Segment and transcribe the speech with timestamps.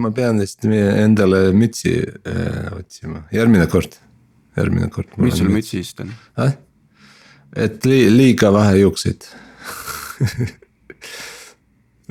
[0.00, 3.98] ma pean vist endale mütsi äh, otsima, järgmine kord,
[4.58, 5.16] järgmine kord.
[5.22, 6.56] mis sul mütsist on äh??
[7.56, 9.26] et li liiga vähe juukseid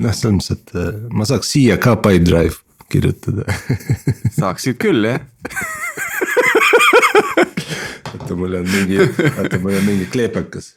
[0.02, 2.62] noh, selles mõttes, et äh, ma saaks siia ka Pipedrive
[2.92, 3.46] kirjutada
[4.40, 5.20] saaksid küll jah
[8.26, 8.98] oota, mul on mingi,
[9.38, 10.74] oota, mul on mingi kleepekas.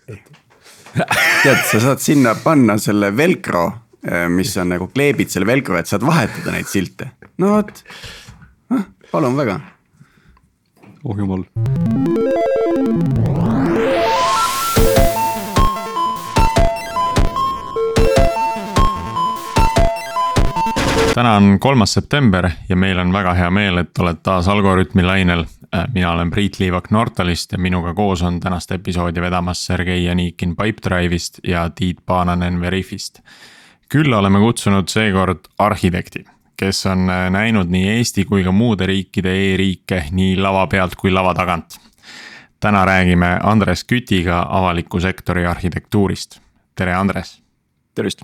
[1.43, 3.65] tead, sa saad sinna panna selle velcro,
[4.31, 7.11] mis on nagu kleebid selle velcro, et saad vahetada neid silte.
[7.37, 7.83] no vot,
[9.11, 9.59] palun väga.
[11.03, 11.43] oh jumal.
[21.19, 25.43] täna on kolmas september ja meil on väga hea meel, et oled taas Algorütmi lainel.
[25.75, 30.55] Äh, mina olen Priit Liivak Nortalist ja minuga koos on tänast episoodi vedamas Sergei Janikin
[30.55, 33.19] Pipedrive'ist ja Tiit Paananen Veriffist.
[33.89, 36.23] Külla oleme kutsunud seekord arhitekti,
[36.57, 41.11] kes on äh, näinud nii Eesti kui ka muude riikide e-riike nii lava pealt kui
[41.11, 41.79] lava tagant.
[42.59, 46.39] täna räägime Andres Kütiga avaliku sektori arhitektuurist.
[46.75, 47.41] tere, Andres.
[47.95, 48.21] tervist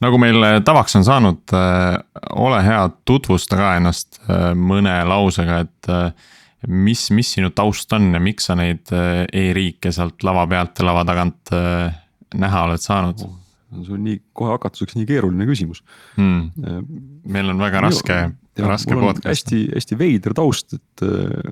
[0.00, 1.98] nagu meil äh, tavaks on saanud, äh,
[2.32, 4.20] ole hea, tutvusta ka ennast
[4.54, 5.92] mõne lausega, et
[6.68, 8.88] mis, mis sinu taust on ja miks sa neid
[9.32, 11.54] e-riike sealt lava pealt ja lava tagant
[12.34, 13.41] näha oled saanud?
[13.80, 15.82] See on nii, kohe hakatuseks nii keeruline küsimus
[16.18, 16.82] hmm..
[17.32, 18.18] meil on väga raske,
[18.60, 19.28] raske podcast.
[19.28, 21.06] hästi, hästi veider taust, et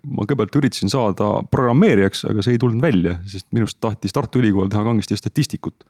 [0.05, 4.69] ma kõigepealt üritasin saada programmeerijaks, aga see ei tulnud välja, sest minust tahtis Tartu Ülikool
[4.73, 5.87] teha kangesti statistikut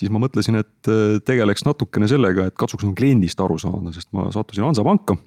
[0.00, 4.10] siis ma mõtlesin, et äh, tegeleks natukene sellega, et katsuks nagu kliendist aru saada, sest
[4.16, 5.18] ma sattusin Hansapanka.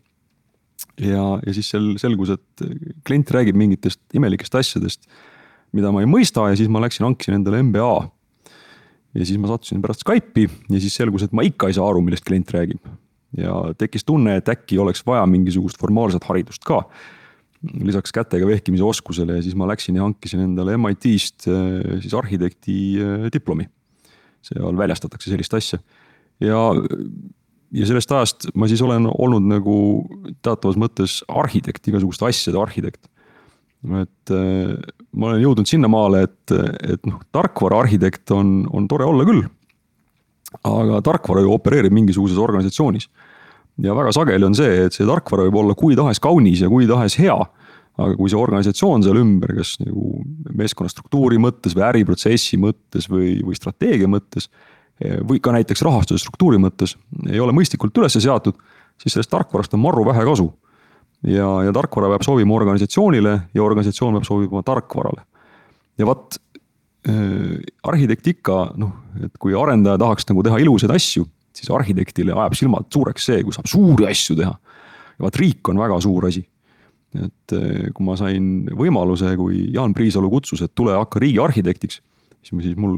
[1.00, 2.66] ja, ja siis seal selgus, et
[3.08, 5.08] klient räägib mingitest imelikest asjadest,
[5.74, 7.94] mida ma ei mõista ja siis ma läksin, hankisin endale MBA.
[9.14, 12.02] Ja siis ma sattusin pärast Skype'i ja siis selgus, et ma ikka ei saa aru,
[12.06, 12.82] millest klient räägib.
[13.38, 16.84] ja tekkis tunne, et äkki oleks vaja mingisugust formaalset haridust ka
[17.64, 22.76] lisaks kätega vehkimise oskusele ja siis ma läksin ja hankisin endale MIT-st äh, siis arhitekti
[23.00, 23.70] äh, diplomi
[24.44, 25.80] seal väljastatakse sellist asja.
[26.44, 26.60] ja,
[27.72, 29.78] ja sellest ajast ma siis olen olnud nagu
[30.44, 33.08] teatavas mõttes arhitekt, igasuguste asjade arhitekt.
[33.84, 34.76] Et äh,
[35.14, 36.56] ma olen jõudnud sinnamaale, et,
[36.96, 39.44] et noh, tarkvaraarhitekt on, on tore olla küll.
[40.64, 43.10] aga tarkvara ju opereerib mingisuguses organisatsioonis.
[43.84, 46.88] ja väga sageli on see, et see tarkvara võib olla kui tahes kaunis ja kui
[46.88, 47.38] tahes hea
[48.02, 53.36] aga kui see organisatsioon seal ümber, kas nagu meeskonna struktuuri mõttes või äriprotsessi mõttes või,
[53.46, 54.50] või strateegia mõttes.
[55.30, 56.96] või ka näiteks rahastuse struktuuri mõttes
[57.30, 58.58] ei ole mõistlikult üles seatud,
[59.02, 60.52] siis sellest tarkvarast on maru vähe kasu.
[61.28, 65.26] Ja, ja tarkvara peab sobima organisatsioonile ja organisatsioon peab sobima tarkvarale.
[65.98, 66.40] ja vot
[67.10, 72.58] äh, arhitekt ikka noh, et kui arendaja tahaks nagu teha ilusaid asju, siis arhitektile ajab
[72.58, 74.56] silmad suureks see, kui saab suuri asju teha.
[75.18, 76.44] ja vaat riik on väga suur asi
[77.20, 82.00] et eh, kui ma sain võimaluse, kui Jaan Priisalu kutsus, et tule hakka riigiarhitektiks,
[82.44, 82.98] siis siis mul,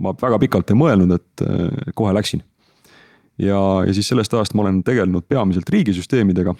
[0.00, 2.42] ma väga pikalt ei mõelnud, et eh, kohe läksin.
[3.38, 6.54] ja, ja siis sellest ajast ma olen tegelenud peamiselt riigisüsteemidega.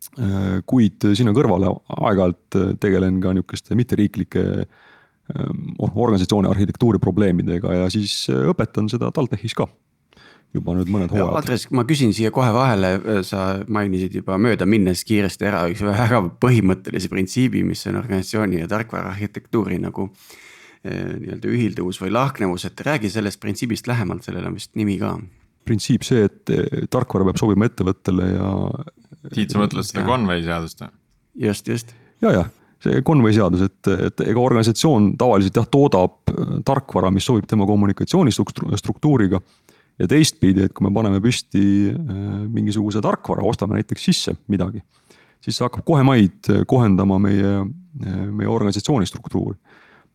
[0.00, 4.44] Eh, kuid sinna kõrvale aeg-ajalt tegelen ka nihukeste mitteriiklike
[5.30, 9.68] organisatsiooni arhitektuuri probleemidega ja siis õpetan seda TalTechis ka
[10.56, 11.36] juba nüüd mõned hooajad.
[11.38, 12.96] Andres, ma küsin siia kohe vahele,
[13.26, 19.12] sa mainisid juba möödaminnes kiiresti ära üks väga põhimõttelise printsiibi, mis on organisatsiooni ja tarkvara
[19.14, 20.08] arhitektuuri nagu
[20.82, 25.14] eh, nii-öelda ühilduvus või lahknevus, et räägi sellest printsiibist lähemalt, sellel on vist nimi ka.
[25.68, 28.50] printsiip see, et tarkvara peab sobima ettevõttele ja.
[29.28, 30.94] Tiit, sa mõtled seda Conway seadust või?
[31.48, 31.94] just, just.
[32.24, 32.46] ja, ja
[32.80, 37.66] see Conway seadus, et, et ega organisatsioon tavaliselt jah, toodab eh, tarkvara, mis sobib tema
[37.68, 39.40] kommunikatsioonistruktuuriga
[40.00, 44.80] ja teistpidi, et kui me paneme püsti äh, mingisuguse tarkvara, ostame näiteks sisse midagi,
[45.44, 49.58] siis see hakkab kohe maid äh, kohendama meie, äh, meie organisatsiooni struktuuri.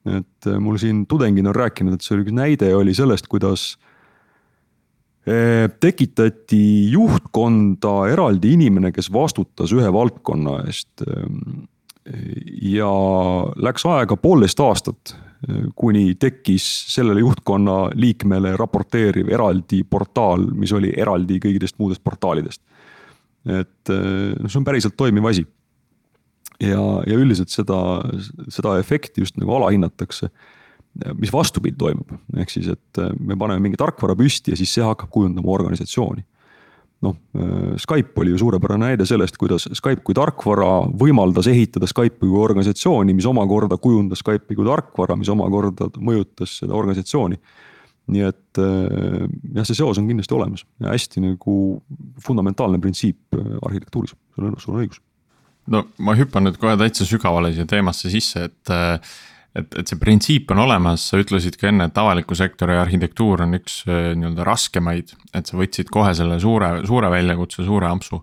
[0.05, 3.71] et mul siin tudengid on rääkinud, et see oli üks näide oli sellest, kuidas
[5.79, 11.01] tekitati juhtkonda eraldi inimene, kes vastutas ühe valdkonna eest.
[12.61, 12.89] ja
[13.57, 15.15] läks aega poolteist aastat,
[15.75, 22.61] kuni tekkis sellele juhtkonna liikmele raporteeriv eraldi portaal, mis oli eraldi kõigidest muudest portaalidest.
[23.49, 25.47] et noh, see on päriselt toimiv asi.
[26.61, 27.79] ja, ja üldiselt seda,
[28.49, 30.29] seda efekti just nagu alahinnatakse
[31.19, 35.09] mis vastupidi toimub, ehk siis, et me paneme mingi tarkvara püsti ja siis see hakkab
[35.11, 36.23] kujundama organisatsiooni
[37.05, 42.29] noh, äh, Skype oli ju suurepärane näide sellest, kuidas Skype kui tarkvara võimaldas ehitada Skype'i
[42.29, 47.39] kui organisatsiooni, mis omakorda kujundas Skype'i kui tarkvara, mis omakorda mõjutas seda organisatsiooni.
[48.05, 49.23] nii et äh,
[49.55, 51.55] jah, see seos on kindlasti olemas ja hästi nagu
[52.21, 55.01] fundamentaalne printsiip äh, arhitektuuris, sul on, sul on õigus.
[55.73, 59.15] no ma hüppan nüüd kohe täitsa sügavale siia teemasse sisse, et äh,
[59.55, 63.57] et, et see printsiip on olemas, sa ütlesid ka enne, et avaliku sektori arhitektuur on
[63.59, 68.21] üks nii-öelda raskemaid, et sa võtsid kohe selle suure, suure väljakutse, suure ampsu.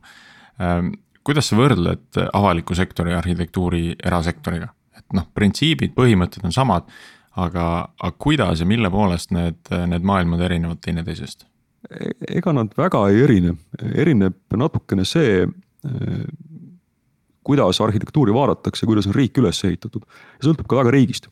[0.62, 0.92] Ähm,
[1.24, 6.88] kuidas sa võrdled avaliku sektori arhitektuuri erasektoriga, et noh, printsiibid, põhimõtted on samad
[7.36, 7.66] aga,
[7.98, 11.46] aga kuidas ja mille poolest need, need maailmad erinevad teineteisest?
[12.30, 13.56] ega nad väga ei erine,
[13.98, 15.42] erineb natukene see,
[17.44, 20.04] kuidas arhitektuuri vaadatakse, kuidas on riik üles ehitatud.
[20.38, 21.28] ja sõltub ka väga riigist.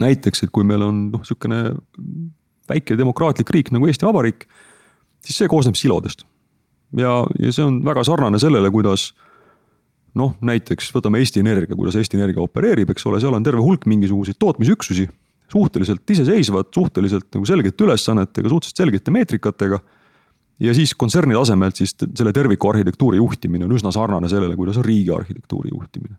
[0.00, 1.76] näiteks, et kui meil on noh, sihukene
[2.68, 4.48] väike demokraatlik riik nagu Eesti Vabariik,
[5.24, 6.24] siis see koosneb silodest.
[6.96, 9.12] ja, ja see on väga sarnane sellele, kuidas
[10.16, 13.86] noh, näiteks võtame Eesti Energia, kuidas Eesti Energia opereerib, eks ole, seal on terve hulk
[13.86, 15.08] mingisuguseid tootmisüksusi.
[15.46, 19.78] suhteliselt iseseisvad, suhteliselt nagu selgete ülesannetega, suhteliselt selgete meetrikatega.
[20.60, 24.86] Ja siis kontserni tasemelt siis selle terviku arhitektuuri juhtimine on üsna sarnane sellele, kuidas on
[24.86, 26.16] riigi arhitektuuri juhtimine.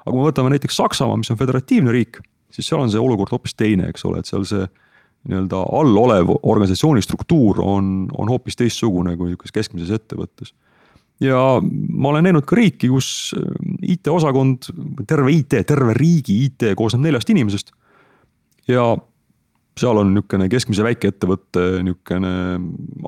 [0.00, 3.32] aga kui me võtame näiteks Saksamaa, mis on föderatiivne riik, siis seal on see olukord
[3.34, 4.66] hoopis teine, eks ole, et seal see
[5.26, 10.52] nii-öelda all olev organisatsiooni struktuur on, on hoopis teistsugune kui niisuguses keskmises ettevõttes
[11.22, 13.44] ja ma olen näinud ka riiki, kus äh,
[13.94, 14.70] IT-osakond,
[15.08, 17.72] terve IT, terve riigi IT koosneb neljast inimesest.
[18.68, 18.96] ja
[19.80, 22.32] seal on niisugune keskmise väikeettevõtte niisugune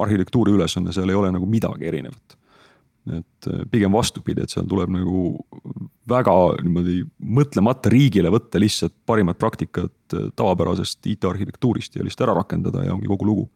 [0.05, 2.37] arhitektuuri ülesanne, seal ei ole nagu midagi erinevat.
[3.09, 5.38] et äh, pigem vastupidi, et seal tuleb nagu
[6.09, 12.85] väga niimoodi mõtlemata riigile võtta lihtsalt parimat praktikat äh, tavapärasest IT-arhitektuurist ja lihtsalt ära rakendada
[12.85, 13.49] ja ongi kogu lugu.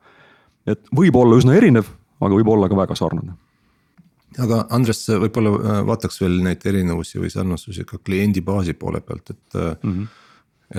[0.67, 3.37] et võib olla üsna erinev, aga võib olla ka väga sarnane
[4.41, 9.35] aga Andres, võib-olla äh, vaataks veel neid erinevusi või sarnasusi ka kliendi baasi poole pealt,
[9.35, 10.07] et mm, -hmm.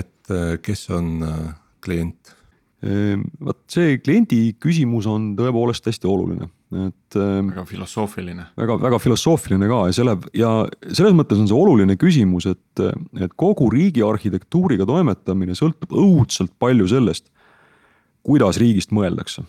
[0.01, 1.19] et äh, kes on
[1.83, 2.33] klient?
[2.83, 6.49] Ehm, vot see kliendi küsimus on tõepoolest hästi oluline,
[6.83, 7.15] et.
[7.15, 8.47] Ähm, väga filosoofiline.
[8.59, 10.51] väga, väga filosoofiline ka ja see läheb ja
[10.89, 12.83] selles mõttes on see oluline küsimus, et,
[13.23, 17.29] et kogu riigi arhitektuuriga toimetamine sõltub õudselt palju sellest,
[18.27, 19.45] kuidas riigist mõeldakse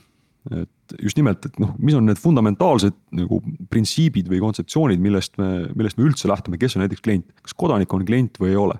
[0.52, 3.38] et just nimelt, et noh, mis on need fundamentaalsed nagu
[3.72, 7.92] printsiibid või kontseptsioonid, millest me, millest me üldse lähtume, kes on näiteks klient, kas kodanik
[7.96, 8.76] on klient või ei ole.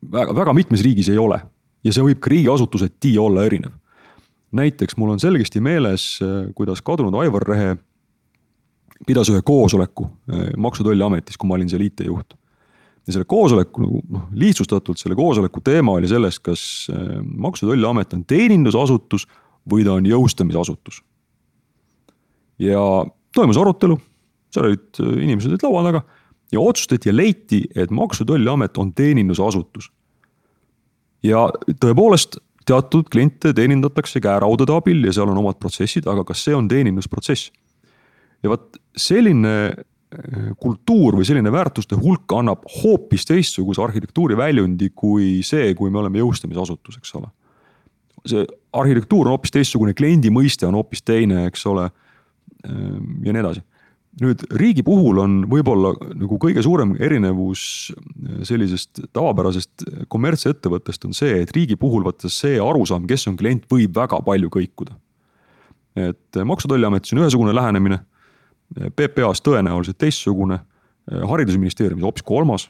[0.00, 1.42] väga, väga mitmes riigis ei ole
[1.84, 3.72] ja see võib ka riigiasutuseti olla erinev.
[4.52, 6.18] näiteks mul on selgesti meeles,
[6.54, 7.76] kuidas kadunud Aivar Rehe
[9.06, 12.36] pidas ühe koosoleku eh, Maksu- ja Tolliametis, kui ma olin seal IT-juht.
[13.04, 17.72] ja selle koosoleku nagu noh, lihtsustatult selle koosoleku teema oli selles, kas eh, Maksu- ja
[17.72, 19.26] Tolliamet on teenindusasutus
[19.70, 21.02] või ta on jõustamisasutus.
[22.58, 22.80] ja
[23.34, 23.98] toimus arutelu,
[24.54, 26.04] seal olid äh, inimesed olid laua taga
[26.52, 29.90] ja otsustati ja leiti, et Maksu- ja Tolliamet on teenindusasutus.
[31.24, 31.46] Ja
[31.80, 32.38] tõepoolest
[32.68, 37.50] teatud kliente teenindatakse käeraudade abil ja seal on omad protsessid, aga kas see on teenindusprotsess?
[38.44, 45.40] ja vot selline äh, kultuur või selline väärtuste hulk annab hoopis teistsuguse arhitektuuri väljundi kui
[45.42, 47.32] see, kui me oleme jõustamisasutus, eks ole
[48.28, 51.88] see arhitektuur on hoopis teistsugune, kliendi mõiste on hoopis teine, eks ole.
[52.64, 53.64] Ehm, ja nii edasi.
[54.22, 57.92] Nüüd riigi puhul on võib-olla nagu kõige suurem erinevus
[58.46, 63.96] sellisest tavapärasest kommertsettevõttest on see, et riigi puhul vaata see arusaam, kes on klient, võib
[63.96, 64.94] väga palju kõikuda.
[65.96, 68.00] et Maksu- ja Tolliametis on ühesugune lähenemine,
[68.74, 70.60] PPA-s tõenäoliselt teistsugune,
[71.10, 72.68] haridusministeeriumis hoopis kolmas.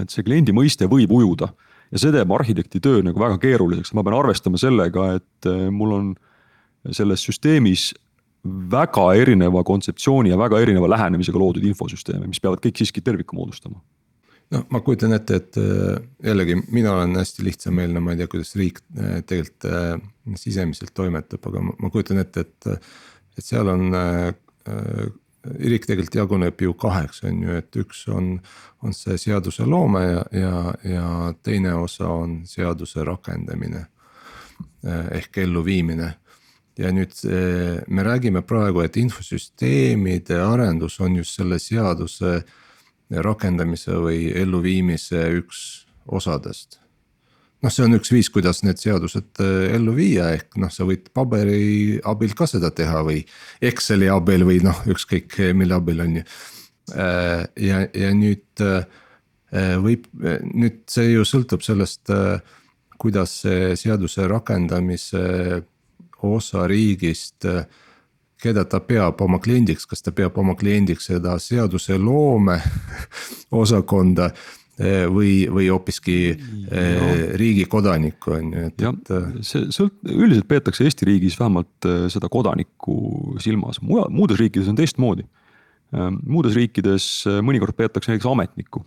[0.00, 1.54] et see kliendi mõiste võib ujuda
[1.90, 5.92] ja see teeb arhitekti töö nagu väga keeruliseks, ma pean arvestama sellega, et äh, mul
[5.96, 6.14] on
[6.96, 7.90] selles süsteemis
[8.44, 13.80] väga erineva kontseptsiooni ja väga erineva lähenemisega loodud infosüsteeme, mis peavad kõik siiski terviku moodustama
[14.54, 18.54] noh, ma kujutan ette, et äh, jällegi mina olen hästi lihtsameelne, ma ei tea, kuidas
[18.58, 19.92] riik äh, tegelikult äh,
[20.40, 22.88] sisemiselt toimetab, aga ma, kujutan ette, et.
[23.38, 23.94] et seal on
[25.40, 28.34] riik tegelikult jaguneb ju kaheks, on ju, et üks on,
[28.84, 31.06] on see seaduseloome ja, ja, ja
[31.42, 33.86] teine osa on seaduse rakendamine
[34.84, 36.10] eh, ehk elluviimine.
[36.78, 42.40] Ja nüüd eh, me räägime praegu, et infosüsteemide arendus on just selle seaduse
[43.10, 45.64] rakendamise või elluviimise üks
[46.06, 46.78] osadest
[47.60, 51.10] noh, see on üks viis, kuidas need seadused äh, ellu viia, ehk noh, sa võid
[51.16, 53.24] paberi abil ka seda teha või
[53.60, 56.24] Exceli abil või noh, ükskõik mille abil on ju.
[56.94, 58.64] Äh, ja, ja nüüd
[59.50, 62.06] võib, nüüd see ju sõltub sellest,
[63.02, 65.22] kuidas see seaduse rakendamise
[66.22, 67.46] osa riigist
[68.40, 72.56] keda ta peab oma kliendiks, kas ta peab oma kliendiks seda seaduseloome
[73.62, 74.30] osakonda
[75.12, 76.16] või, või hoopiski
[77.40, 79.10] riigi kodanikku on ju, et, et.
[79.44, 82.96] see sõlt-, üldiselt peetakse Eesti riigis vähemalt seda kodanikku
[83.44, 85.26] silmas, mujal, muudes riikides on teistmoodi.
[86.22, 87.10] muudes riikides
[87.44, 88.84] mõnikord peetakse näiteks ametnikku,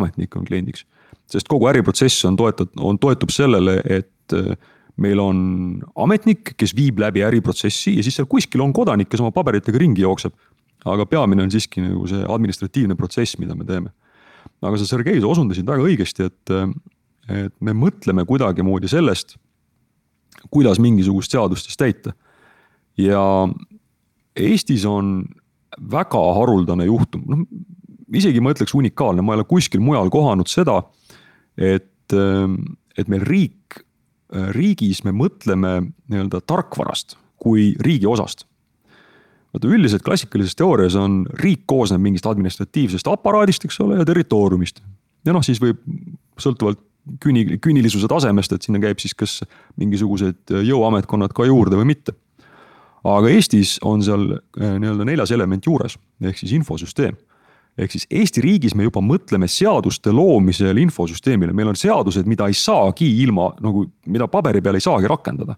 [0.00, 0.84] ametnik on kliendiks.
[1.30, 4.34] sest kogu äriprotsess on toetat-, on, toetub sellele, et
[4.96, 5.38] meil on
[6.02, 10.02] ametnik, kes viib läbi äriprotsessi ja siis seal kuskil on kodanik, kes oma paberitega ringi
[10.02, 10.34] jookseb.
[10.84, 13.90] aga peamine on siiski nagu see administratiivne protsess, mida me teeme
[14.60, 16.52] aga sa, Sergei, sa osundasid väga õigesti, et,
[17.30, 19.36] et me mõtleme kuidagimoodi sellest,
[20.52, 22.14] kuidas mingisugust seadust siis täita.
[23.00, 23.22] ja
[24.40, 25.24] Eestis on
[25.90, 27.44] väga haruldane juhtum, noh
[28.16, 30.80] isegi ma ütleks unikaalne, ma ei ole kuskil mujal kohanud seda,
[31.54, 32.14] et,
[32.98, 33.84] et meil riik,
[34.54, 35.72] riigis me mõtleme
[36.10, 38.44] nii-öelda tarkvarast kui riigi osast
[39.54, 44.80] vaata üldiselt klassikalises teoorias on riik koosneb mingist administratiivsest aparaadist, eks ole, ja territooriumist.
[45.26, 45.80] ja noh, siis võib
[46.40, 46.80] sõltuvalt
[47.22, 49.40] küni, küünilisuse tasemest, et sinna käib siis kas
[49.80, 52.14] mingisugused jõuametkonnad ka juurde või mitte.
[53.04, 57.16] aga Eestis on seal eh, nii-öelda neljas element juures, ehk siis infosüsteem.
[57.78, 62.56] Ehk siis Eesti riigis me juba mõtleme seaduste loomisel infosüsteemile, meil on seadused, mida ei
[62.58, 65.56] saagi ilma nagu, mida paberi peal ei saagi rakendada.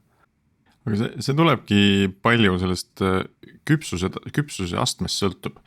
[0.83, 1.83] Aga see, see tulebki
[2.25, 3.21] palju sellest äh,
[3.69, 5.61] küpsuse, küpsuse astmest sõltub.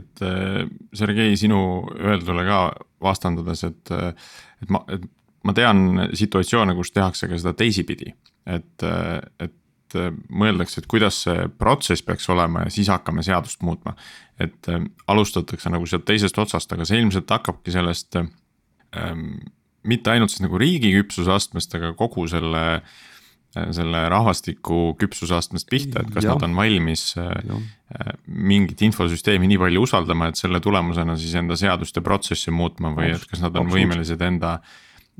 [0.00, 0.64] et äh,
[0.96, 2.60] Sergei, sinu öeldule ka
[3.04, 4.32] vastandades, et, äh,
[4.64, 5.04] et ma, et
[5.44, 8.14] ma tean situatsioone, kus tehakse ka seda teisipidi,
[8.48, 8.86] et,
[9.44, 9.52] et
[9.94, 13.94] mõeldakse, et kuidas see protsess peaks olema ja siis hakkame seadust muutma.
[14.40, 14.66] et
[15.06, 19.28] alustatakse nagu sealt teisest otsast, aga see ilmselt hakkabki sellest ähm,
[19.86, 26.02] mitte ainult siis nagu riigi küpsuse astmest, aga kogu selle äh, selle rahvastiku küpsusastmest pihta,
[26.02, 26.34] et kas ja.
[26.34, 27.60] nad on valmis äh, ja.
[27.94, 33.12] Äh, mingit infosüsteemi nii palju usaldama, et selle tulemusena siis enda seaduste protsessi muutma või
[33.14, 34.58] et kas nad on võimelised enda.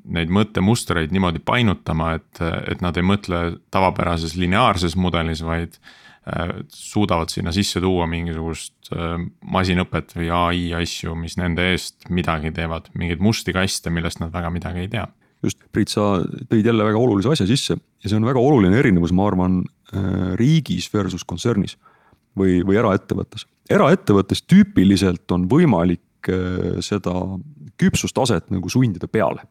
[0.05, 3.39] Neid mõttemustreid niimoodi painutama, et, et nad ei mõtle
[3.73, 8.93] tavapärases lineaarses mudelis, vaid äh, suudavad sinna sisse tuua mingisugust
[9.41, 14.53] masinõpet või ai asju, mis nende eest midagi teevad, mingeid musti kaste, millest nad väga
[14.53, 15.07] midagi ei tea
[15.45, 19.13] just, Priit, sa tõid jälle väga olulise asja sisse ja see on väga oluline erinevus,
[19.17, 21.77] ma arvan, äh, riigis versus kontsernis
[22.39, 23.47] või, või eraettevõttes.
[23.71, 27.15] eraettevõttes tüüpiliselt on võimalik äh, seda
[27.81, 29.47] küpsustaset nagu sundida peale.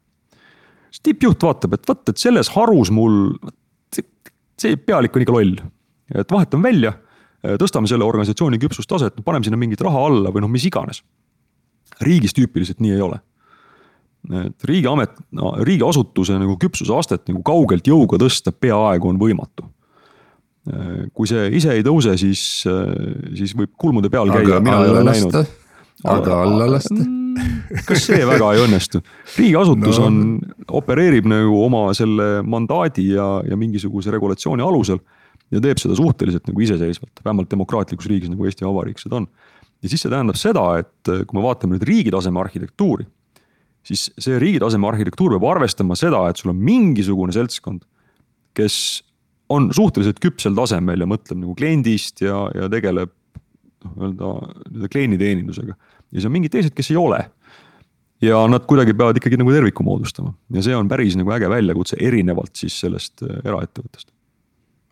[0.93, 3.33] Siis tippjuht vaatab, et vot, et selles harus mul,
[4.61, 5.57] see pealik on ikka loll,
[6.13, 6.93] et vahetame välja,
[7.59, 11.01] tõstame selle organisatsiooni küpsustaset, paneme sinna mingit raha alla või noh, mis iganes.
[12.01, 13.19] riigis tüüpiliselt nii ei ole
[14.31, 19.67] et riigiamet, no riigiasutuse nagu küpsuse astet nagu kaugelt jõuga tõsta peaaegu on võimatu.
[21.13, 22.63] kui see ise ei tõuse, siis,
[23.35, 25.35] siis võib kulmude peal käia, mina ei ole näinud.
[26.09, 26.97] Aga alla lasta?
[26.97, 29.01] Mm, kas see väga ei õnnestu?
[29.37, 30.09] riigiasutus no.
[30.09, 30.19] on,
[30.81, 35.01] opereerib nagu oma selle mandaadi ja, ja mingisuguse regulatsiooni alusel.
[35.53, 39.27] ja teeb seda suhteliselt nagu iseseisvalt, vähemalt demokraatlikus riigis nagu Eesti Vabariik seda on.
[39.81, 43.07] ja siis see tähendab seda, et kui me vaatame nüüd riigi taseme arhitektuuri
[43.87, 47.83] siis see riigi taseme arhitektuur peab arvestama seda, et sul on mingisugune seltskond,
[48.55, 48.75] kes
[49.53, 53.11] on suhteliselt küpsel tasemel ja mõtleb nagu kliendist ja, ja tegeleb
[53.83, 54.33] noh, öelda
[54.69, 55.75] nii-öelda klienditeenindusega.
[55.75, 57.21] ja siis on mingid teised, kes ei ole.
[58.23, 61.99] ja nad kuidagi peavad ikkagi nagu terviku moodustama ja see on päris nagu äge väljakutse,
[61.99, 64.13] erinevalt siis sellest äh, eraettevõttest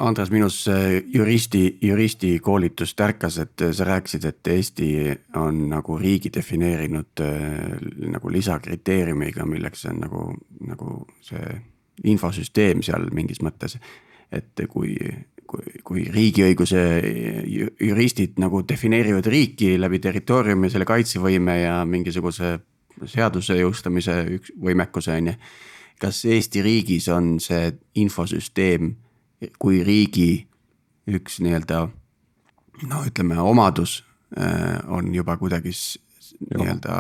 [0.02, 0.66] Andres, minus
[1.14, 4.88] juristi, juristi koolitus tärkas, et sa rääkisid, et Eesti
[5.38, 7.76] on nagu riigi defineerinud äh,
[8.10, 10.24] nagu lisakriteeriumiga, milleks on nagu,
[10.66, 11.54] nagu see
[12.10, 13.78] infosüsteem seal mingis mõttes.
[14.32, 14.96] et kui,
[15.52, 16.82] kui, kui riigiõiguse
[17.82, 22.58] juristid nagu defineerivad riiki läbi territooriumi, selle kaitsevõime ja mingisuguse
[23.12, 25.36] seaduse jõustamise üks võimekuse on ju.
[26.02, 28.96] kas Eesti riigis on see infosüsteem
[29.62, 30.46] kui riigi
[31.10, 31.82] üks nii-öelda
[32.90, 34.02] no ütleme, omadus
[34.38, 36.96] äh, on juba kuidagi nii-öelda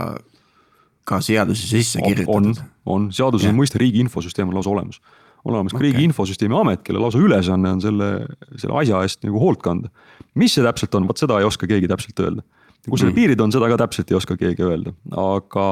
[1.07, 2.61] ka seaduse sisse kirjutatud.
[2.61, 5.01] on, on, seaduses on mõiste riigi infosüsteem on lausa olemas.
[5.45, 5.89] On olemas ka okay.
[5.89, 8.09] riigi infosüsteemi amet, kelle lausa ülesanne on selle,
[8.55, 9.91] selle asja eest nagu hoolt kanda.
[10.35, 12.45] mis see täpselt on, vot seda ei oska keegi täpselt öelda.
[12.87, 13.19] kus selle mm.
[13.19, 15.65] piirid on, seda ka täpselt ei oska keegi öelda, aga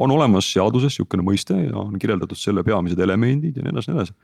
[0.00, 4.00] on olemas seaduses sihukene mõiste ja on kirjeldatud selle peamised elemendid ja nii edasi, nii
[4.00, 4.16] edasi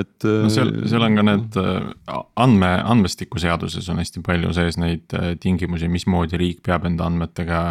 [0.00, 0.26] et.
[0.26, 5.14] no seal, äh, seal on ka need äh, andme, andmestikuseaduses on hästi palju sees neid
[5.16, 7.62] äh, tingimusi, mismoodi riik peab enda andmetega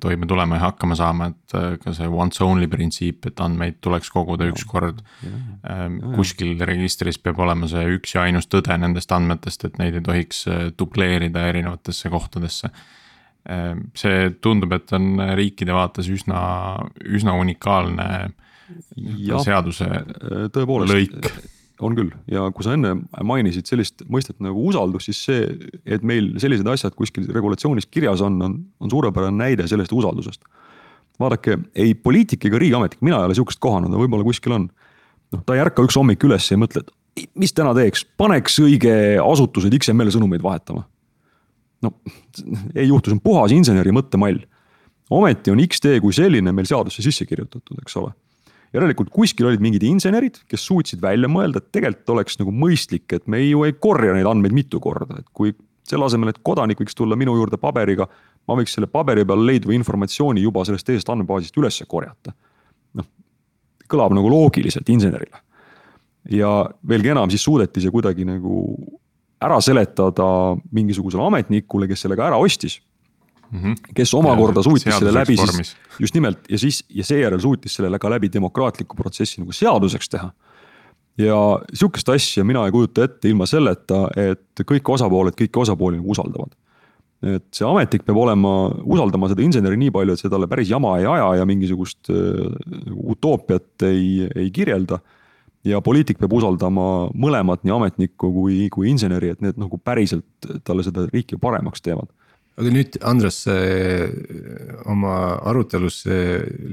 [0.00, 4.48] toime tulema ja hakkama saama, et ka see once only printsiip, et andmeid tuleks koguda
[4.50, 5.02] üks kord.
[5.68, 10.04] Ähm, kuskil registris peab olema see üks ja ainus tõde nendest andmetest, et neid ei
[10.04, 10.44] tohiks
[10.78, 12.72] dubleerida erinevatesse kohtadesse.
[13.98, 16.42] see tundub, et on riikide vaates üsna,
[17.02, 18.06] üsna unikaalne
[18.96, 19.88] jah, seaduse
[20.54, 21.32] tõepoolest lõik.
[21.86, 22.94] On küll ja kui sa enne
[23.26, 25.44] mainisid sellist mõistet nagu usaldus, siis see,
[25.84, 30.44] et meil sellised asjad kuskil regulatsioonis kirjas on, on, on suurepärane näide sellest usaldusest.
[31.20, 34.70] vaadake, ei poliitik ega riigiametnik, mina ei ole sihukest kohanud, võib-olla kuskil on.
[35.34, 38.58] noh, ta ei ärka üks hommik üles ja ei mõtle, et mis täna teeks, paneks
[38.62, 40.86] õige asutused XML sõnumeid vahetama.
[41.82, 41.94] no
[42.74, 44.42] ei juhtu, see on puhas inseneri mõttemall.
[45.10, 48.14] ometi on X-tee kui selline meil seadusse sisse kirjutatud, eks ole
[48.72, 53.28] järelikult kuskil olid mingid insenerid, kes suutsid välja mõelda, et tegelikult oleks nagu mõistlik, et
[53.30, 55.52] me ju ei korja neid andmeid mitu korda, et kui
[55.88, 58.06] selle asemel, et kodanik võiks tulla minu juurde paberiga,
[58.48, 62.32] ma võiks selle paberi peal leiduva informatsiooni juba sellest teisest andmebaasist üles korjata.
[62.98, 63.08] noh,
[63.90, 65.42] kõlab nagu loogiliselt insenerile.
[66.30, 68.62] ja veelgi enam, siis suudeti see kuidagi nagu
[69.42, 72.78] ära seletada mingisugusele ametnikule, kes selle ka ära ostis
[73.52, 73.58] mm.
[73.58, 73.74] -hmm.
[73.94, 78.10] kes omakorda suutis selle läbi siis, just nimelt ja siis ja seejärel suutis selle ka
[78.10, 80.32] läbi demokraatliku protsessi nagu seaduseks teha.
[81.18, 81.36] ja
[81.74, 86.54] sihukest asja mina ei kujuta ette ilma selleta, et kõik osapooled kõiki osapooli nagu usaldavad.
[87.22, 88.52] et see ametnik peab olema,
[88.84, 92.16] usaldama seda inseneri nii palju, et see talle päris jama ei aja ja mingisugust äh,
[93.14, 94.98] utoopiat ei, ei kirjelda
[95.64, 100.82] ja poliitik peab usaldama mõlemat, nii ametnikku kui, kui inseneri, et need nagu päriselt talle
[100.82, 102.08] seda riiki paremaks teevad
[102.60, 103.42] aga nüüd Andres,
[104.90, 105.14] oma
[105.48, 106.18] arutelusse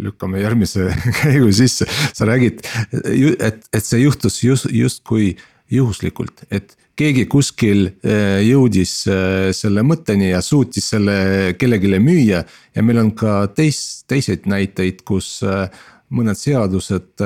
[0.04, 0.90] lükkame järgmise
[1.22, 5.34] käigu sisse, sa räägid, et, et see juhtus just, justkui
[5.72, 12.44] juhuslikult, et keegi kuskil eh, jõudis eh, selle mõtteni ja suutis selle kellelegi müüa.
[12.76, 15.40] ja meil on ka teis-, teiseid näiteid, kus
[16.10, 17.24] mõned seadused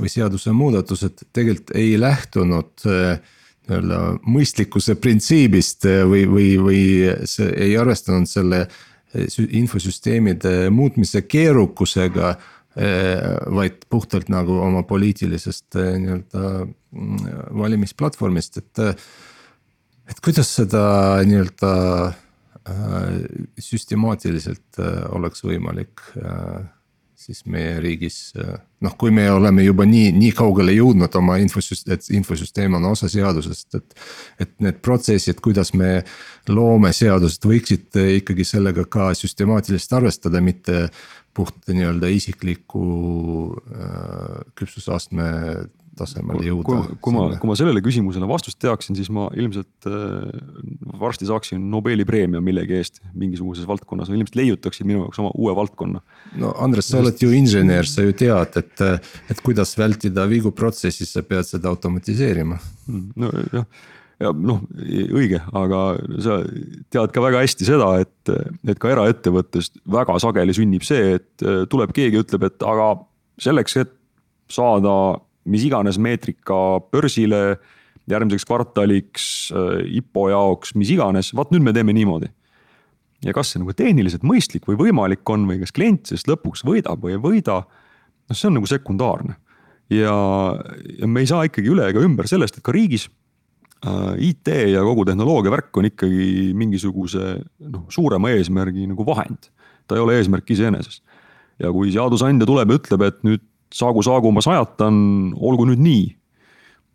[0.00, 3.18] või seadusemuudatused tegelikult ei lähtunud äh,
[3.68, 6.82] nii-öelda mõistlikkuse printsiibist äh, või, või, või
[7.28, 12.34] see ei arvestanud selle äh, infosüsteemide muutmise keerukusega.
[12.74, 13.22] Äh,
[13.54, 19.04] vaid puhtalt nagu oma poliitilisest nii-öelda mm, valimisplatvormist, et.
[20.10, 20.82] et kuidas seda
[21.24, 21.70] nii-öelda
[23.60, 24.78] süstemaatiliselt
[25.12, 26.00] oleks võimalik
[27.16, 32.08] siis meie riigis noh, kui me oleme juba nii, nii kaugele jõudnud oma infosüst-, et
[32.14, 33.98] infosüsteem on osa seadusest, et.
[34.40, 36.02] et need protsessid, kuidas me
[36.48, 40.88] loome seadused, võiksid ikkagi sellega ka süstemaatiliselt arvestada, mitte
[41.34, 42.84] puht nii-öelda isikliku
[43.54, 45.30] äh, küpsusastme
[45.98, 46.66] tasemele jõuda.
[46.66, 50.28] kui, kui ma, kui ma sellele küsimusele vastust teaksin, siis ma ilmselt äh,
[51.00, 55.56] varsti saaksin Nobeli preemia millegi eest mingisuguses valdkonnas või ilmselt leiutaksid minu jaoks oma uue
[55.56, 56.04] valdkonna.
[56.42, 58.86] no Andres, sa oled ju insener, sa ju tead, et,
[59.32, 62.60] et kuidas vältida vigu protsessis, sa pead seda automatiseerima.
[62.86, 63.68] Hmm, nojah
[64.22, 64.60] ja noh,
[65.18, 65.80] õige, aga
[66.22, 66.38] sa
[66.94, 68.32] tead ka väga hästi seda, et,
[68.70, 72.92] et ka eraettevõttes väga sageli sünnib see, et tuleb keegi, ütleb, et aga
[73.42, 73.94] selleks, et
[74.52, 74.94] saada
[75.44, 77.58] mis iganes meetrika börsile
[78.10, 82.30] järgmiseks kvartaliks, äh, IPO jaoks, mis iganes, vaat nüüd me teeme niimoodi.
[83.24, 87.00] ja kas see nagu tehniliselt mõistlik või võimalik on või kas klient sellest lõpuks võidab
[87.00, 89.36] või ei võida, noh, see on nagu sekundaarne.
[89.90, 90.16] ja,
[90.98, 93.08] ja me ei saa ikkagi üle ega ümber sellest, et ka riigis
[93.86, 97.38] äh, IT ja kogu tehnoloogia värk on ikkagi mingisuguse
[97.70, 99.48] noh, suurema eesmärgi nagu vahend.
[99.88, 101.00] ta ei ole eesmärk iseeneses.
[101.58, 104.96] ja kui seadusandja tuleb ja ütleb, et nüüd saagu, saagu ma sajatan,
[105.34, 106.04] olgu nüüd nii.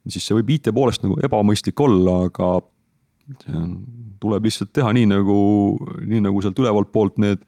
[0.10, 2.60] siis see võib IT poolest nagu ebamõistlik olla, aga
[4.20, 5.40] tuleb lihtsalt teha nii nagu,
[6.02, 7.44] nii nagu sealt ülevalt poolt need,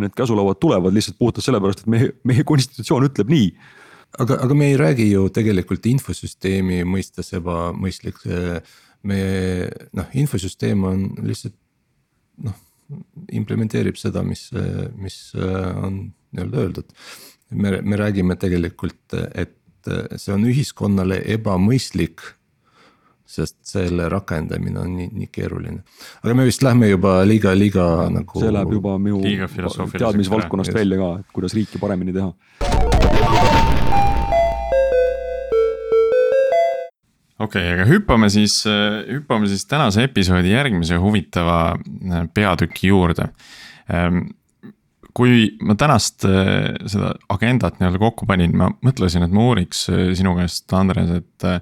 [0.00, 3.50] need käsulauad tulevad lihtsalt puhtalt sellepärast, et meie, meie konstitutsioon ütleb nii
[4.22, 8.22] aga, aga me ei räägi ju tegelikult infosüsteemi mõistes ebamõistlik.
[9.06, 9.18] me
[9.94, 11.54] noh, infosüsteem on lihtsalt
[12.46, 12.56] noh,
[13.34, 14.48] implementeerib seda, mis,
[14.98, 16.94] mis on nii-öelda öeldud
[17.50, 19.54] me, me räägime tegelikult, et
[20.16, 22.24] see on ühiskonnale ebamõistlik
[23.26, 25.82] sest selle rakendamine on nii, nii keeruline.
[26.22, 28.40] aga me vist lähme juba liiga, liiga nagu.
[28.40, 29.18] see läheb juba minu
[29.98, 32.30] teadmisvaldkonnast välja ka, et kuidas riiki paremini teha.
[37.42, 38.60] okei okay,, aga hüppame siis,
[39.10, 41.60] hüppame siis tänase episoodi järgmise huvitava
[42.34, 43.32] peatüki juurde
[43.90, 44.28] ehm,
[45.16, 50.08] kui ma tänast äh, seda agendat nii-öelda kokku panin, ma mõtlesin, et ma uuriks äh,
[50.18, 51.46] sinu käest, Andres, et.
[51.46, 51.60] Äh,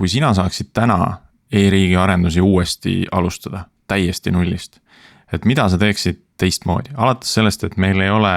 [0.00, 0.96] kui sina saaksid täna
[1.52, 4.78] e-riigi arendusi uuesti alustada, täiesti nullist.
[5.30, 8.30] et mida sa teeksid teistmoodi, alates sellest, et meil ei ole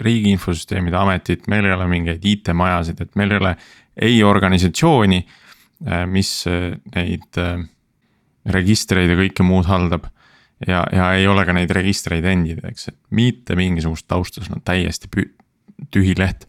[0.00, 3.52] riigi infosüsteemide ametit, meil ei ole mingeid IT-majasid, et meil ei ole
[4.08, 5.20] ei organisatsiooni,
[6.08, 6.32] mis
[6.96, 7.38] neid
[8.56, 10.08] registreid ja kõike muud haldab
[10.62, 14.64] ja, ja ei ole ka neid registreid endid, eks, et mitte mingisugust tausta, sul on
[14.64, 15.30] täiesti pü-,
[15.94, 16.46] tühi leht.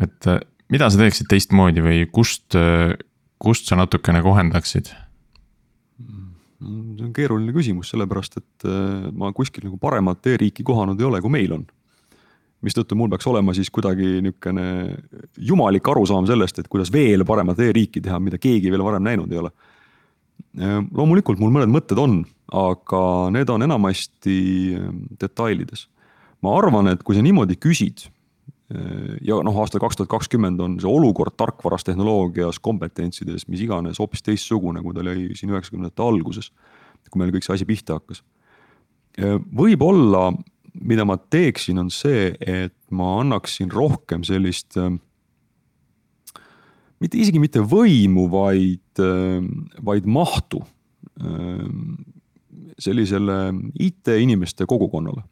[0.00, 0.40] et äh,
[0.72, 2.94] mida sa teeksid teistmoodi või kust, äh,
[3.42, 4.94] kust sa natukene kohendaksid?
[6.62, 11.20] see on keeruline küsimus, sellepärast et äh, ma kuskil nagu paremat e-riiki kohanud ei ole,
[11.20, 11.64] kui meil on.
[12.62, 14.66] mistõttu mul peaks olema siis kuidagi niisugune
[15.42, 19.40] jumalik arusaam sellest, et kuidas veel paremat e-riiki teha, mida keegi veel varem näinud ei
[19.42, 19.50] ole.
[20.94, 22.20] loomulikult mul mõned mõtted on,
[22.52, 24.38] aga need on enamasti
[25.20, 25.88] detailides.
[26.42, 28.08] ma arvan, et kui sa niimoodi küsid
[29.24, 34.24] ja noh, aastal kaks tuhat kakskümmend on see olukord tarkvaras, tehnoloogias, kompetentsides, mis iganes hoopis
[34.24, 36.52] teistsugune, kui ta oli siin üheksakümnendate alguses.
[37.10, 38.22] kui meil kõik see asi pihta hakkas.
[39.52, 40.30] võib-olla,
[40.80, 44.78] mida ma teeksin, on see, et ma annaksin rohkem sellist.
[47.00, 49.04] mitte isegi mitte võimu, vaid,
[49.84, 50.62] vaid mahtu
[52.82, 53.38] sellisele
[53.80, 55.22] IT-inimeste kogukonnale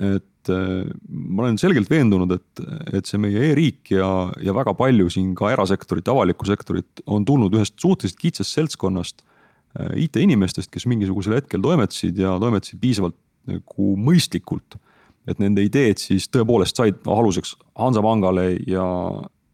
[0.00, 2.62] et äh, ma olen selgelt veendunud, et,
[2.96, 4.08] et see meie e-riik ja,
[4.42, 9.92] ja väga palju siin ka erasektorit, avalikku sektorit on tulnud ühest suhteliselt kitsast seltskonnast äh,
[10.06, 13.18] IT-inimestest, kes mingisugusel hetkel toimetasid ja toimetasid piisavalt
[13.50, 14.78] nagu mõistlikult.
[15.26, 18.82] et nende ideed siis tõepoolest said aluseks Hansapangale ja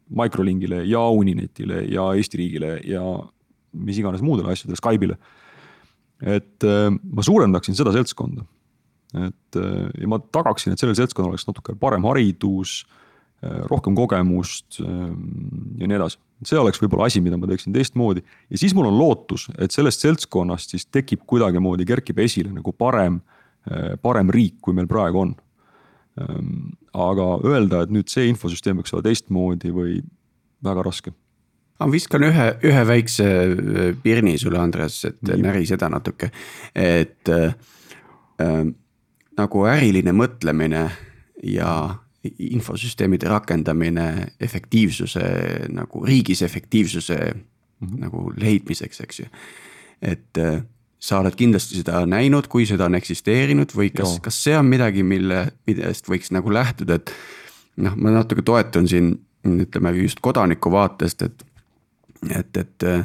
[0.09, 3.03] Microlinkile ja Uninetile ja Eesti riigile ja
[3.73, 5.19] mis iganes muudele asjadele, Skype'ile.
[6.23, 8.47] Et äh, ma suurendaksin seda seltskonda
[9.17, 12.83] et äh, ja ma tagaksin, et sellel seltskonnal oleks natuke parem haridus,
[13.41, 16.21] äh, rohkem kogemust ja nii edasi.
[16.45, 20.05] see oleks võib-olla asi, mida ma teeksin teistmoodi ja siis mul on lootus, et sellest
[20.05, 23.21] seltskonnast siis tekib kuidagimoodi, kerkib esile nagu parem,
[24.03, 25.33] parem riik, kui meil praegu on.
[26.19, 29.99] Ähm, aga öelda, et nüüd see infosüsteem võiks olla teistmoodi või
[30.65, 31.13] väga raske
[31.79, 33.27] ma viskan ühe, ühe väikse
[34.03, 36.31] pirni sulle, Andres, et näri seda natuke,
[36.75, 38.65] et äh,
[39.39, 40.89] nagu äriline mõtlemine
[41.47, 41.73] ja
[42.29, 44.09] infosüsteemide rakendamine
[44.43, 45.23] efektiivsuse
[45.71, 47.39] nagu riigis efektiivsuse mm
[47.87, 48.01] -hmm.
[48.01, 49.27] nagu leidmiseks, eks ju.
[50.03, 50.63] et äh,
[50.99, 55.03] sa oled kindlasti seda näinud, kui seda on eksisteerinud või kas, kas see on midagi,
[55.07, 57.13] mille, millest võiks nagu lähtuda, et.
[57.77, 59.13] noh, ma natuke toetun siin
[59.47, 61.45] ütleme just kodaniku vaatest, et,
[62.31, 63.05] et, et äh,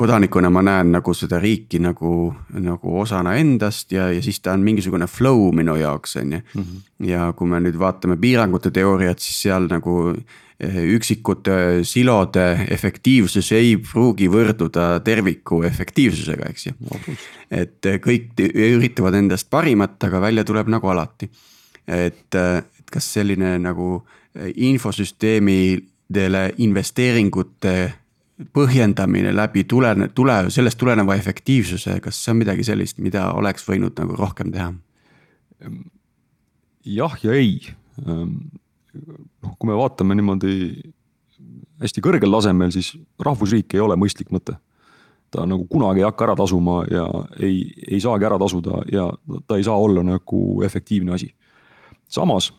[0.00, 4.62] kodanikuna ma näen nagu seda riiki nagu, nagu osana endast ja, ja siis ta on
[4.64, 6.40] mingisugune flow minu jaoks, on ju.
[6.54, 6.76] Mhm.
[7.10, 13.76] ja kui me nüüd vaatame piirangute teooriat, siis seal nagu eh, üksikute silode efektiivsus ei
[13.76, 16.72] pruugi võrduda terviku efektiivsusega, eks ju.
[17.50, 21.28] et eh, kõik üritavad endast parimat, aga välja tuleb nagu alati.
[21.86, 24.06] et, et kas selline nagu
[24.70, 27.99] infosüsteemidele investeeringute
[28.52, 33.98] põhjendamine läbi tulene-, tule-, sellest tuleneva efektiivsuse, kas see on midagi sellist, mida oleks võinud
[34.00, 34.72] nagu rohkem teha?
[36.88, 37.58] jah ja ei.
[38.00, 38.32] Ehm,
[39.44, 40.54] noh, kui me vaatame niimoodi
[41.80, 44.56] hästi kõrgel tasemel, siis rahvusriik ei ole mõistlik mõte.
[45.30, 47.04] ta nagu kunagi ei hakka ära tasuma ja
[47.38, 49.04] ei, ei saagi ära tasuda ja
[49.46, 51.34] ta ei saa olla nagu efektiivne asi.
[52.08, 52.50] samas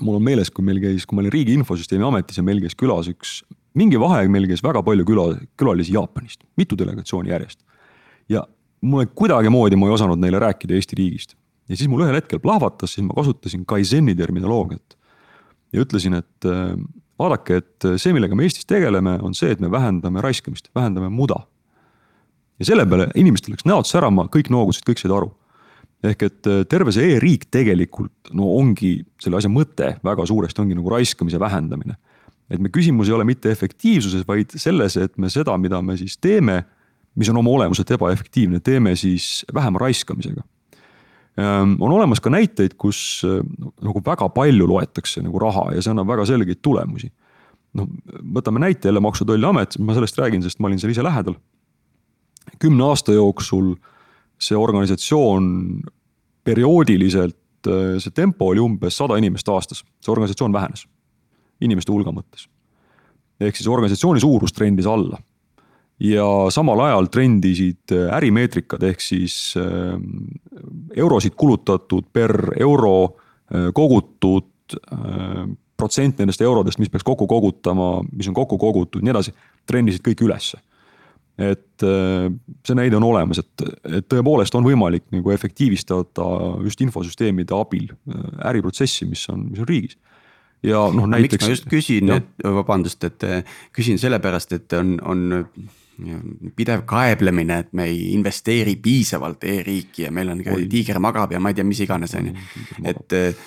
[0.00, 2.74] mul on meeles, kui meil käis, kui ma olin Riigi Infosüsteemi Ametis ja meil käis
[2.74, 3.42] külas üks
[3.78, 5.28] mingi vaheaeg meil käis väga palju küla,
[5.60, 7.60] külalisi Jaapanist, mitu delegatsiooni järjest.
[8.28, 8.46] ja
[8.80, 11.34] mulle kuidagimoodi ma ei osanud neile rääkida Eesti riigist.
[11.68, 14.98] ja siis mul ühel hetkel plahvatas, siis ma kasutasin Kaizeni terminoloogiat.
[15.72, 16.76] ja ütlesin, et äh,
[17.18, 21.46] vaadake, et see, millega me Eestis tegeleme, on see, et me vähendame raiskamist, vähendame muda.
[22.58, 25.34] ja selle peale inimestel läks näod särama, kõik noogusid, kõik said aru
[26.04, 30.76] ehk et äh, terve see e-riik tegelikult no ongi selle asja mõte väga suuresti ongi
[30.76, 31.96] nagu raiskamise vähendamine
[32.54, 36.16] et me küsimus ei ole mitte efektiivsuses, vaid selles, et me seda, mida me siis
[36.22, 36.62] teeme,
[37.18, 40.42] mis on oma olemuselt ebaefektiivne, teeme siis vähema raiskamisega.
[41.38, 43.24] Ehm, on olemas ka näiteid, kus
[43.82, 47.12] nagu väga palju loetakse nagu raha ja see annab väga selgeid tulemusi.
[47.74, 47.88] noh,
[48.34, 51.34] võtame näite jälle Maksu- ja Tolliamet, ma sellest räägin, sest ma olin seal ise lähedal.
[52.58, 53.74] kümne aasta jooksul
[54.38, 55.82] see organisatsioon
[56.44, 57.66] perioodiliselt,
[57.98, 60.86] see tempo oli umbes sada inimest aastas, see organisatsioon vähenes
[61.60, 62.48] inimeste hulga mõttes.
[63.40, 65.18] ehk siis organisatsiooni suurus trendis alla.
[66.00, 69.94] ja samal ajal trendisid äh, ärimeetrikad ehk siis äh,
[70.96, 74.50] eurosid kulutatud per euro äh, kogutud
[75.76, 79.34] protsent nendest eurodest, mis peaks kokku kogutama, mis on kokku kogutud, nii edasi,
[79.68, 80.58] trendisid kõik ülesse
[81.34, 83.64] et see näide on olemas, et,
[83.98, 86.28] et tõepoolest on võimalik nagu efektiivistada
[86.62, 87.90] just infosüsteemide abil
[88.46, 89.98] äriprotsessi, mis on, mis on riigis
[90.64, 91.32] ja noh, näiteks.
[91.32, 93.26] miks ma just küsin, et vabandust, et
[93.74, 95.48] küsin sellepärast, et on, on
[96.56, 101.52] pidev kaeblemine, et me ei investeeri piisavalt e-riiki ja meil on tiiger magab ja ma
[101.52, 102.46] ei tea, mis iganes, on ju.
[102.90, 103.44] et äh,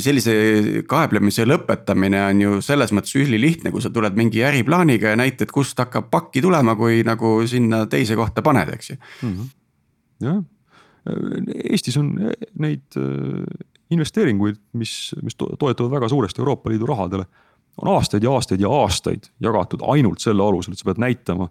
[0.00, 0.34] sellise
[0.88, 5.80] kaeblemise lõpetamine on ju selles mõttes ülilihtne, kui sa tuled mingi äriplaaniga ja näitad, kust
[5.80, 9.34] hakkab pakki tulema, kui nagu sinna teise kohta paned, eks ju mm.
[9.34, 9.50] -hmm.
[10.28, 10.44] jah,
[11.08, 12.10] Eestis on
[12.60, 12.98] neid
[13.90, 17.24] investeeringuid, mis, mis toetuvad väga suuresti Euroopa Liidu rahadele.
[17.82, 21.46] on aastaid ja aastaid ja aastaid jagatud ainult selle alusel, et sa pead näitama,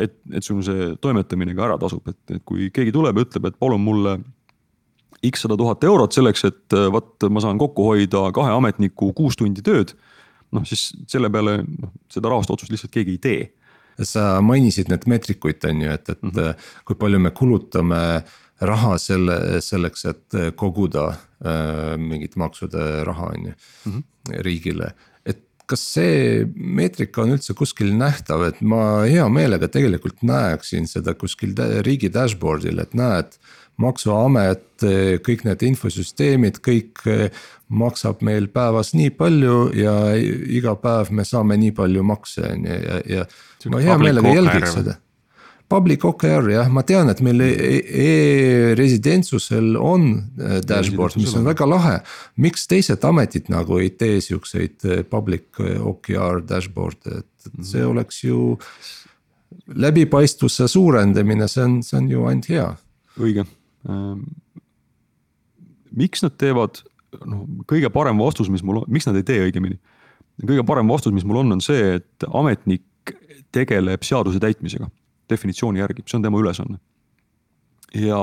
[0.00, 3.50] et, et sul see toimetamine ka ära tasub, et, et kui keegi tuleb ja ütleb,
[3.50, 4.16] et palun mulle
[5.28, 9.62] X sada tuhat eurot selleks, et vot ma saan kokku hoida kahe ametniku kuus tundi
[9.66, 9.92] tööd.
[10.48, 13.40] noh, siis selle peale noh, seda rahast otsust lihtsalt keegi ei tee.
[14.00, 16.68] sa mainisid need meetrikuid on ju, et, et mm -hmm.
[16.84, 23.50] kui palju me kulutame äh, raha selle, selleks, et koguda äh, mingit maksude raha, on
[23.50, 23.54] ju,
[23.90, 24.08] mhm.
[24.46, 24.92] riigile
[25.28, 31.14] et kas see meetrika on üldse kuskil nähtav, et ma hea meelega tegelikult näeksin seda
[31.18, 31.54] kuskil
[31.86, 33.38] riigi dashboard'il, et näed.
[33.78, 34.82] maksuamet,
[35.22, 37.28] kõik need infosüsteemid, kõik äh,
[37.70, 42.78] maksab meil päevas nii palju ja iga päev me saame nii palju makse on ju
[42.88, 43.26] ja, ja.
[43.70, 44.96] ma hea meelega jälgiks seda
[45.68, 52.00] Public OKR jah, ma tean, et meil e-residentsusel on äh, dashboard, mis on väga lahe.
[52.40, 57.28] miks teised ametid nagu ei tee siukseid äh, public äh, OKR dashboard'e, et
[57.60, 57.90] see mhm.
[57.92, 58.56] oleks ju.
[59.68, 62.76] läbipaistvuse suurendamine, see on, see on ju ainult hea.
[63.20, 63.44] õige
[63.88, 64.20] ähm,.
[65.92, 66.80] miks nad teevad,
[67.26, 69.76] noh kõige parem vastus, mis mul on, miks nad ei tee õigemini.
[70.46, 72.84] kõige parem vastus, mis mul on, on see, et ametnik
[73.52, 74.88] tegeleb seaduse täitmisega
[75.30, 76.78] definitsiooni järgi, see on tema ülesanne.
[77.94, 78.20] ja,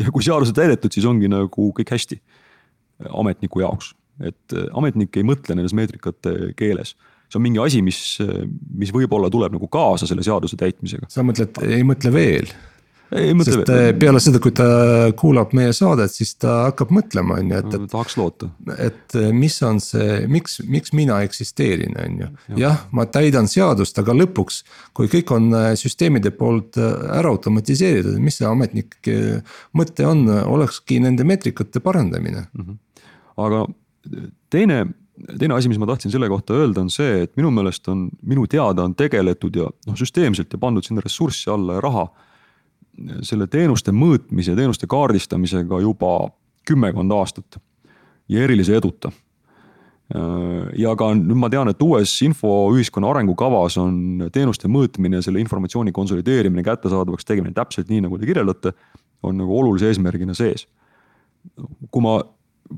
[0.00, 2.20] ja kui seadus on täidetud, siis ongi nagu kõik hästi
[3.10, 6.94] ametniku jaoks, et ametnik ei mõtle nendes meetrikate keeles
[7.34, 7.98] see on mingi asi, mis,
[8.78, 11.08] mis võib-olla tuleb nagu kaasa selle seaduse täitmisega.
[11.10, 12.52] sa mõtled, ei mõtle veel?
[13.14, 14.66] Sest äh, peale seda, kui ta
[15.18, 17.84] kuulab meie saadet, siis ta hakkab mõtlema, on ju, et, et.
[17.92, 18.48] tahaks loota.
[18.74, 22.30] et äh, mis on see, miks, miks mina eksisteerin, on ju.
[22.60, 24.62] jah, ma täidan seadust, aga lõpuks,
[24.96, 29.16] kui kõik on äh, süsteemide poolt ära automatiseeritud, mis see ametnike
[29.78, 32.66] mõte on, olekski nende meetrikate parandamine mm.
[32.66, 32.76] -hmm.
[33.46, 33.64] aga
[34.50, 34.84] teine
[35.38, 38.46] teine asi, mis ma tahtsin selle kohta öelda, on see, et minu meelest on, minu
[38.50, 42.08] teada on tegeletud ja noh, süsteemselt ja pandud sinna ressurssi alla ja raha
[43.26, 46.14] selle teenuste mõõtmise, teenuste kaardistamisega juba
[46.68, 47.58] kümmekond aastat
[48.28, 49.12] ja erilise eduta.
[50.76, 56.62] ja ka nüüd ma tean, et uues infoühiskonna arengukavas on teenuste mõõtmine, selle informatsiooni konsolideerimine,
[56.62, 58.74] kättesaadavaks tegemine täpselt nii, nagu te kirjeldate,
[59.24, 60.66] on nagu olulise eesmärgina sees.
[61.90, 62.18] kui ma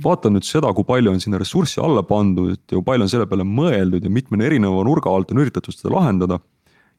[0.02, 3.26] vaatan nüüd seda, kui palju on sinna ressurssi alla pandud ja kui palju on selle
[3.30, 6.40] peale mõeldud ja mitme erineva nurga alt on üritatud seda lahendada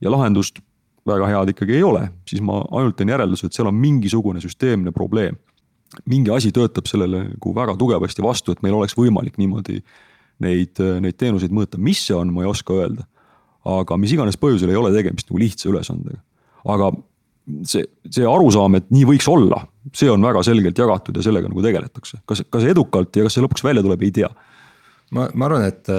[0.01, 0.62] ja lahendust
[1.08, 4.93] väga head ikkagi ei ole, siis ma ainult teen järelduse, et seal on mingisugune süsteemne
[4.96, 5.38] probleem.
[6.06, 9.80] mingi asi töötab sellele nagu väga tugevasti vastu, et meil oleks võimalik niimoodi
[10.43, 13.08] neid, neid teenuseid mõõta, mis see on, ma ei oska öelda.
[13.67, 16.20] aga mis iganes põhjusel ei ole tegemist nagu lihtsa ülesandega.
[16.65, 16.91] aga
[17.63, 19.63] see, see arusaam, et nii võiks olla,
[19.96, 22.20] see on väga selgelt jagatud ja sellega nagu tegeletakse.
[22.26, 24.32] kas, kas edukalt ja kas see lõpuks välja tuleb, ei tea
[25.15, 25.89] ma, ma arvan, et,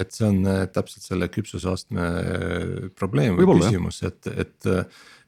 [0.00, 4.70] et see on äh, täpselt selle küpsusastme äh, probleem või küsimus, et, et.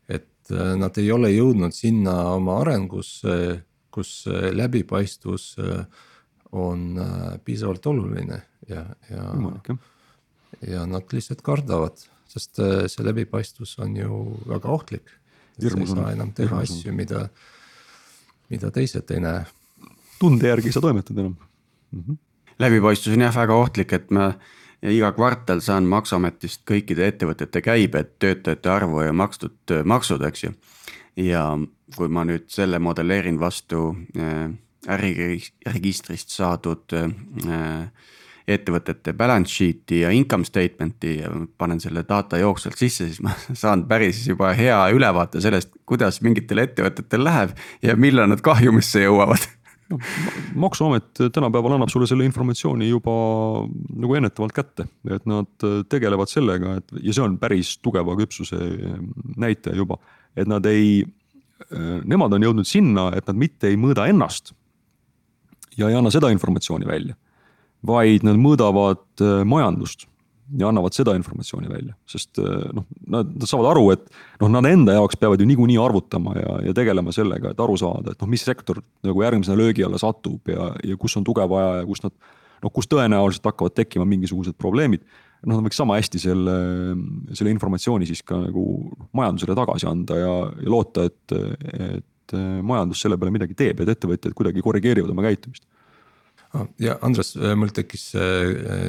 [0.09, 3.19] et äh, nad ei ole jõudnud sinna oma arengus,
[3.91, 5.47] kus läbipaistvus
[6.55, 6.85] on
[7.43, 8.39] piisavalt oluline
[8.71, 9.25] ja, ja.
[10.63, 11.99] ja nad lihtsalt kardavad,
[12.31, 15.11] sest see läbipaistvus on ju väga ohtlik.
[15.59, 17.25] sa ei saa enam teha asju, mida,
[18.55, 19.43] mida teised ei näe.
[20.21, 21.35] tunde järgi ei saa toimetada enam
[21.91, 22.05] mm.
[22.07, 22.23] -hmm
[22.59, 24.33] läbipaistvus on jah väga ohtlik, et ma
[24.83, 30.53] iga kvartal saan maksuametist kõikide ettevõtete käibed, töötajate arvu ja makstud maksud, eks ju.
[31.17, 31.47] ja
[31.97, 33.89] kui ma nüüd selle modelleerin vastu
[34.19, 34.51] äh,
[34.93, 37.89] äriregistrist saadud äh,
[38.47, 43.87] ettevõtete balance sheet'i ja income statement'i ja panen selle data jooksvalt sisse, siis ma saan
[43.89, 49.49] päris juba hea ülevaate sellest, kuidas mingitel ettevõtetel läheb ja millal nad kahjumisse jõuavad
[49.93, 50.01] noh,
[50.55, 53.15] maksuamet tänapäeval annab sulle selle informatsiooni juba
[53.97, 58.59] nagu ennetavalt kätte, et nad tegelevad sellega, et ja see on päris tugeva küpsuse
[59.37, 59.99] näitaja juba,
[60.37, 61.01] et nad ei,
[62.05, 64.55] nemad on jõudnud sinna, et nad mitte ei mõõda ennast.
[65.77, 67.17] ja ei anna seda informatsiooni välja,
[67.85, 70.07] vaid nad mõõdavad majandust
[70.55, 74.05] ja annavad seda informatsiooni välja, sest eh, noh, nad, nad saavad aru, et
[74.43, 78.15] noh, nad enda jaoks peavad ju niikuinii arvutama ja, ja tegelema sellega, et aru saada,
[78.15, 81.81] et noh, mis sektor nagu järgmisena löögi alla satub ja, ja kus on tuge vaja
[81.81, 82.15] ja kus nad.
[82.63, 85.03] noh, kus tõenäoliselt hakkavad tekkima mingisugused probleemid.
[85.47, 86.57] noh, võiks sama hästi selle,
[87.37, 88.67] selle informatsiooni siis ka nagu
[89.13, 91.35] majandusele tagasi anda ja, ja loota, et,
[91.91, 95.67] et majandus selle peale midagi teeb, et ettevõtjad kuidagi korrigeerivad oma käitumist.
[96.57, 98.09] Ah, ja Andres, mul tekkis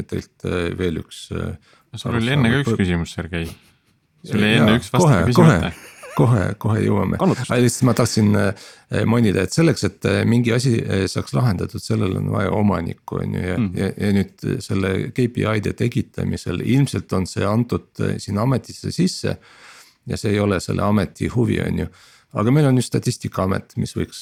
[0.08, 0.48] teilt
[0.80, 1.28] veel üks.
[1.28, 3.50] sul oli enne ka üks küsimus, Sergei.
[4.24, 5.76] sul oli enne üks vastaja küsimata
[6.18, 8.66] kohe, kohe jõuame, lihtsalt ma tahtsin äh,
[9.10, 13.38] mainida, et selleks, et äh, mingi asi äh, saaks lahendatud, sellel on vaja omanikku, on
[13.38, 18.94] ju, ja mm., ja, ja nüüd selle KPI-de tekitamisel ilmselt on see antud sinna ametisse
[18.96, 19.38] sisse.
[20.08, 21.88] ja see ei ole selle ameti huvi, on ju
[22.38, 24.22] aga meil on ju statistikaamet, mis võiks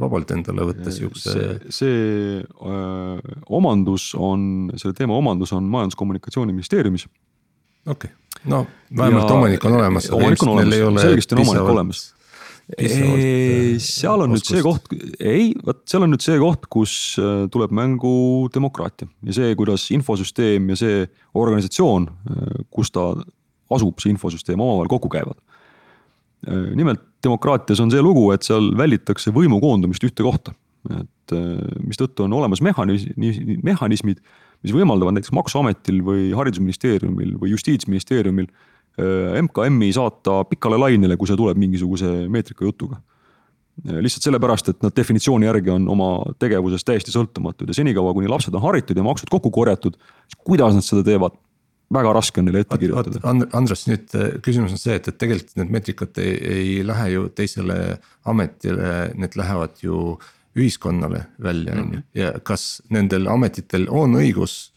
[0.00, 1.32] vabalt endale võtta siukse.
[1.32, 1.96] see, see
[2.42, 7.06] öö, omandus on, selle teema omandus on Majandus-Kommunikatsiooniministeeriumis.
[7.86, 10.10] okei okay no vähemalt ja omanik on olemas.
[10.10, 12.02] omanik on olemas, selgesti on omanik olemas.
[13.78, 14.50] seal on oskust.
[14.50, 18.14] nüüd see koht, ei, vot seal on nüüd see koht, kus äh, tuleb mängu
[18.54, 21.04] demokraatia ja see, kuidas infosüsteem ja see
[21.38, 23.12] organisatsioon, äh, kus ta
[23.70, 25.38] asub, see infosüsteem omavahel kokku käivad.
[26.46, 30.54] Äh, nimelt demokraatias on see lugu, et seal välditakse võimu koondumist ühte kohta,
[30.94, 31.36] et
[31.82, 34.22] mistõttu on olemas mehhanismid, mehhanismid
[34.64, 41.38] mis võimaldavad näiteks Maksuametil või Haridusministeeriumil või Justiitsministeeriumil äh, MKM-i saata pikale lainele, kui see
[41.38, 43.00] tuleb mingisuguse meetrika jutuga.
[43.86, 46.10] Äh, lihtsalt sellepärast, et nad definitsiooni järgi on oma
[46.42, 50.76] tegevuses täiesti sõltumatud ja senikaua, kuni lapsed on haritud ja maksud kokku korjatud, siis kuidas
[50.76, 51.36] nad seda teevad,
[51.92, 53.20] väga raske on neile ette kirjutada.
[53.54, 57.28] Andres, nüüd äh, küsimus on see, et, et tegelikult need meetrikad ei, ei lähe ju
[57.36, 57.76] teisele
[58.26, 60.16] ametile, need lähevad ju
[60.56, 64.72] ühiskonnale välja, on ju, ja kas nendel ametitel on õigus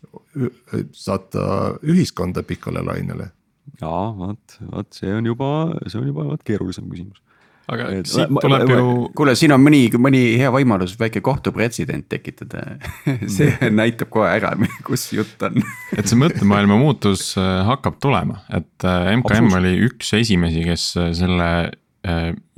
[0.93, 1.45] saata
[1.88, 3.32] ühiskonda pikale lainele?
[3.80, 5.50] jaa, vot, vot see on juba,
[5.88, 7.22] see on juba vot keerulisem küsimus
[7.69, 8.93] aga et, siit tuleb ma, ju.
[9.17, 12.65] kuule, siin on mõni, mõni hea võimalus väike kohtupretsedent tekitada
[13.38, 14.55] see näitab kohe ära,
[14.88, 15.62] kus jutt on
[15.95, 18.88] et see mõttemaailma muutus äh, hakkab tulema, et
[19.21, 21.51] MKM äh, oli üks esimesi, kes äh, selle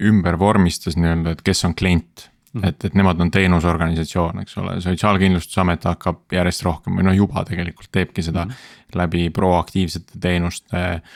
[0.05, 2.67] ümber vormistas nii-öelda, et kes on klient Mm.
[2.67, 7.87] et, et nemad on teenusorganisatsioon, eks ole, Sotsiaalkindlustusamet hakkab järjest rohkem või noh, juba tegelikult
[7.95, 8.57] teebki seda mm.
[8.99, 10.81] läbi proaktiivsete teenuste.
[10.99, 11.13] et,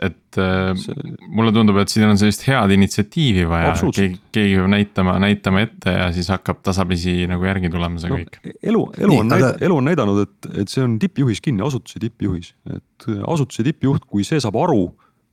[0.00, 1.10] et äh, see...
[1.28, 5.92] mulle tundub, et siin on sellist head initsiatiivi vaja, keegi, keegi peab näitama, näitama ette
[5.92, 8.40] ja siis hakkab tasapisi nagu järgi tulema see no, kõik.
[8.62, 9.50] elu, elu on Nii, aga...
[9.68, 14.24] elu on näidanud, et, et see on tippjuhis kinni, asutuse tippjuhis, et asutuse tippjuht, kui
[14.26, 14.86] see saab aru,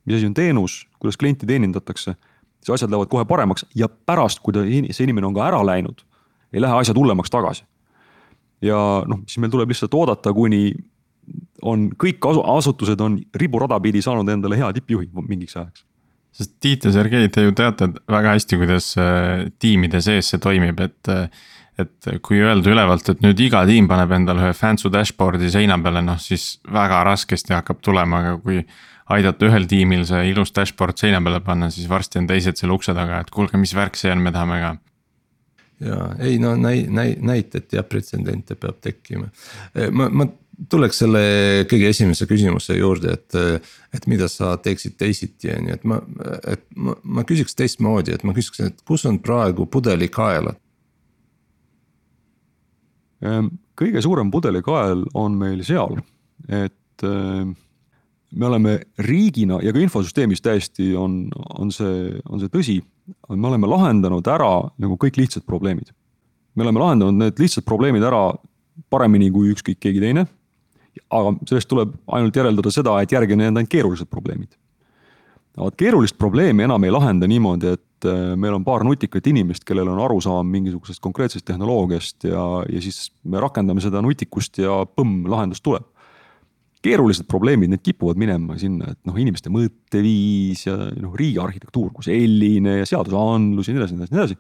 [0.07, 2.17] mis asi on teenus, kuidas klienti teenindatakse
[2.67, 6.03] siis asjad lähevad kohe paremaks ja pärast, kui ta, see inimene on ka ära läinud,
[6.53, 7.63] ei lähe asjad hullemaks tagasi.
[8.61, 8.77] ja
[9.07, 10.71] noh, siis meil tuleb lihtsalt oodata, kuni
[11.61, 15.85] on kõik asutused on riburada pidi saanud endale hea tippjuhi mingiks ajaks.
[16.37, 20.79] sest Tiit ja Sergei, te ju teate väga hästi, kuidas äh, tiimide sees see toimib,
[20.83, 21.29] et äh,
[21.77, 26.01] et kui öelda ülevalt, et nüüd iga tiim paneb endale ühe Fansu dashboard'i seina peale,
[26.01, 28.63] noh siis väga raskesti hakkab tulema, aga kui
[29.13, 32.97] aidata ühel tiimil see ilus dashboard seina peale panna, siis varsti on teised seal ukse
[32.97, 34.73] taga, et kuulge, mis värk see on, me tahame ka
[35.85, 39.29] ja ei no näi-, näi-, näited ja pretsedente peab tekkima.
[39.91, 40.25] ma, ma
[40.69, 41.21] tuleks selle
[41.69, 45.99] kõige esimese küsimuse juurde, et, et mida sa teeksid teisiti, on ju, et ma,
[46.49, 50.57] et ma, ma küsiks teistmoodi, et ma küsiks, et kus on praegu pudelikaelad?
[53.25, 55.97] Ehm, kõige suurem pudelikael on meil seal,
[56.49, 57.53] et ehm,
[58.37, 58.75] me oleme
[59.07, 61.25] riigina ja ka infosüsteemis täiesti on,
[61.57, 62.81] on see, on see tõsi.
[63.29, 65.93] me oleme lahendanud ära nagu kõik lihtsad probleemid.
[66.55, 68.33] me oleme lahendanud need lihtsad probleemid ära
[68.89, 70.27] paremini kui ükskõik keegi teine.
[71.09, 74.55] Aga sellest tuleb ainult järeldada seda, et järgi on jäänud ainult keerulised probleemid.
[75.57, 79.89] vot keerulist probleemi enam ei lahenda niimoodi, et äh, meil on paar nutikat inimest, kellel
[79.89, 85.63] on arusaam mingisugusest konkreetsest tehnoloogiast ja, ja siis me rakendame seda nutikust ja põmm, lahendus
[85.65, 85.87] tuleb
[86.85, 92.77] keerulised probleemid, need kipuvad minema sinna, et noh, inimeste mõtteviis ja noh, riigiarhitektuur kui selline
[92.79, 94.37] ja seadusandlus ja nii edasi, nii edasi, nii edasi.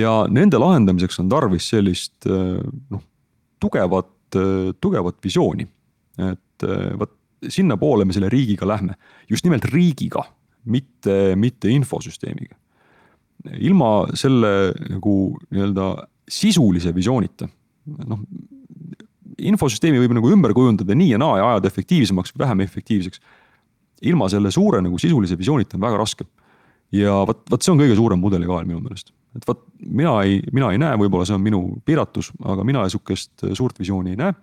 [0.00, 3.04] ja nende lahendamiseks on tarvis sellist noh,
[3.60, 4.08] tugevat,
[4.80, 5.66] tugevat visiooni.
[6.18, 6.64] et
[6.98, 7.12] vot
[7.48, 8.96] sinnapoole me selle riigiga lähme,
[9.30, 10.24] just nimelt riigiga,
[10.66, 12.56] mitte, mitte infosüsteemiga.
[13.62, 15.14] ilma selle nagu
[15.50, 15.92] nii-öelda
[16.28, 17.46] sisulise visioonita,
[18.10, 18.24] noh
[19.38, 23.20] infosüsteemi võib nagu ümber kujundada nii ja naa ja ajada efektiivsemaks või vähem efektiivseks.
[24.02, 26.24] ilma selle suure nagu sisulise visioonita on väga raske.
[26.92, 29.12] ja vot, vot see on kõige suurem pudelikael minu meelest.
[29.36, 33.46] Et vot mina ei, mina ei näe, võib-olla see on minu piiratus, aga mina sihukest
[33.58, 34.36] suurt visiooni ei näe.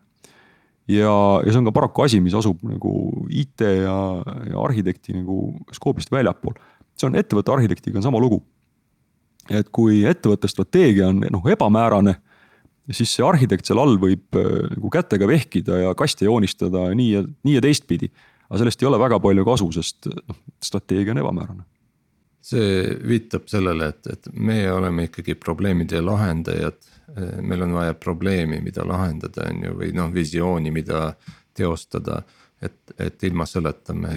[0.93, 2.91] ja, ja see on ka paraku asi, mis asub nagu
[3.29, 3.97] IT ja,
[4.51, 6.57] ja arhitekti nagu skoobist väljapool.
[6.95, 8.43] see on ettevõtte arhitektiga on sama lugu.
[9.49, 12.15] et kui ettevõtte strateegia on noh ebamäärane
[12.93, 17.23] siis see arhitekt seal all võib äh, nagu kätega vehkida ja kaste joonistada nii ja,
[17.47, 18.11] nii ja teistpidi.
[18.49, 21.63] aga sellest ei ole väga palju kasu, sest noh, strateegia on ebamäärane.
[22.45, 26.91] See viitab sellele, et, et meie oleme ikkagi probleemide lahendajad.
[27.41, 31.13] meil on vaja probleemi, mida lahendada, on ju, või noh, visiooni, mida
[31.55, 32.23] teostada
[32.65, 34.13] et, et ilma selleta me,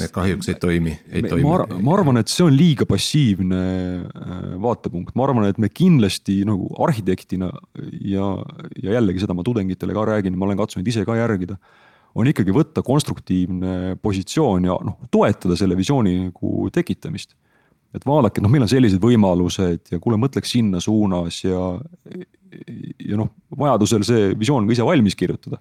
[0.00, 1.46] me kahjuks ei toimi, ei me, toimi.
[1.46, 3.60] ma, ma arvan, et see on liiga passiivne
[4.08, 7.50] äh, vaatepunkt, ma arvan, et me kindlasti nagu arhitektina
[8.00, 8.30] ja,
[8.80, 11.58] ja jällegi seda ma tudengitele ka räägin, ma olen katsunud ise ka järgida.
[12.14, 17.34] On ikkagi võtta konstruktiivne positsioon ja noh, toetada selle visiooni nagu tekitamist.
[17.94, 21.74] et vaadake, noh, meil on sellised võimalused ja kuule, mõtleks sinna suunas ja,
[22.98, 25.60] ja noh, vajadusel see visioon ka ise valmis kirjutada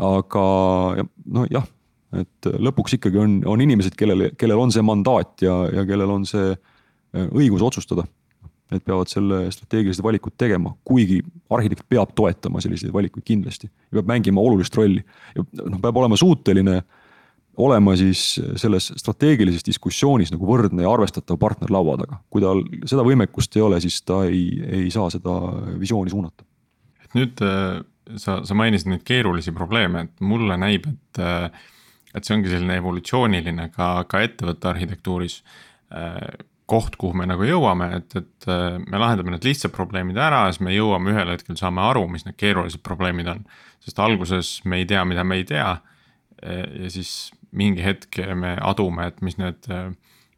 [0.00, 0.44] aga
[1.30, 1.66] nojah,
[2.20, 6.26] et lõpuks ikkagi on, on inimesed, kellel, kellel on see mandaat ja, ja kellel on
[6.28, 8.06] see äh, õigus otsustada.
[8.70, 14.10] Need peavad selle strateegilised valikud tegema, kuigi arhitekt peab toetama selliseid valikuid kindlasti ja peab
[14.12, 15.02] mängima olulist rolli.
[15.34, 16.80] ja noh, peab olema suuteline
[17.60, 18.22] olema siis
[18.60, 22.20] selles strateegilises diskussioonis nagu võrdne ja arvestatav partner laua taga.
[22.30, 24.44] kui tal seda võimekust ei ole, siis ta ei,
[24.80, 25.34] ei saa seda
[25.80, 26.46] visiooni suunata.
[27.04, 27.80] et nüüd äh,
[28.16, 31.22] sa, sa mainisid neid keerulisi probleeme, et mulle näib, et,
[32.14, 35.40] et see ongi selline evolutsiooniline ka, ka ettevõtte arhitektuuris
[36.70, 38.48] koht, kuhu me nagu jõuame, et, et
[38.86, 42.26] me lahendame need lihtsad probleemid ära ja siis me jõuame ühel hetkel, saame aru, mis
[42.26, 43.44] need keerulised probleemid on.
[43.82, 45.72] sest alguses me ei tea, mida me ei tea.
[46.40, 49.66] ja siis mingi hetk me adume, et mis need,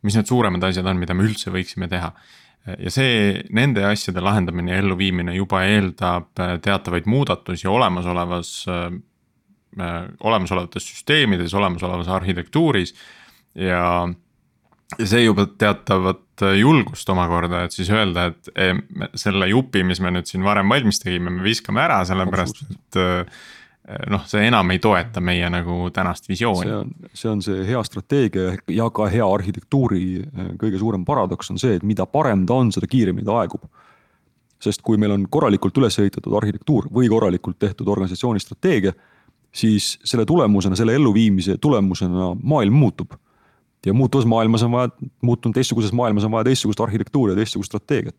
[0.02, 2.10] mis need suuremad asjad on, mida me üldse võiksime teha
[2.62, 8.84] ja see, nende asjade lahendamine ja elluviimine juba eeldab äh, teatavaid muudatusi olemasolevas äh,
[9.80, 12.94] äh,, olemasolevates süsteemides, olemasolevas arhitektuuris
[13.58, 13.82] ja
[14.98, 20.12] ja see juba teatavat äh, julgust omakorda, et siis öelda, et selle jupi, mis me
[20.14, 23.02] nüüd siin varem valmis tegime, me viskame ära, sellepärast et
[23.82, 26.68] Eh, noh, see enam ei toeta meie nagu tänast visiooni.
[26.68, 30.04] see on, see on see hea strateegia ja ka hea arhitektuuri
[30.60, 33.66] kõige suurem paradoks on see, et mida parem ta on, seda kiiremini ta aegub.
[34.62, 38.92] sest kui meil on korralikult üles ehitatud arhitektuur või korralikult tehtud organisatsiooni strateegia,
[39.50, 43.18] siis selle tulemusena, selle elluviimise tulemusena maailm muutub.
[43.86, 44.90] Ja muutuvas maailmas on vaja,
[45.22, 48.16] muutunud teistsuguses maailmas on vaja teistsugust arhitektuuri ja teistsugust strateegiat.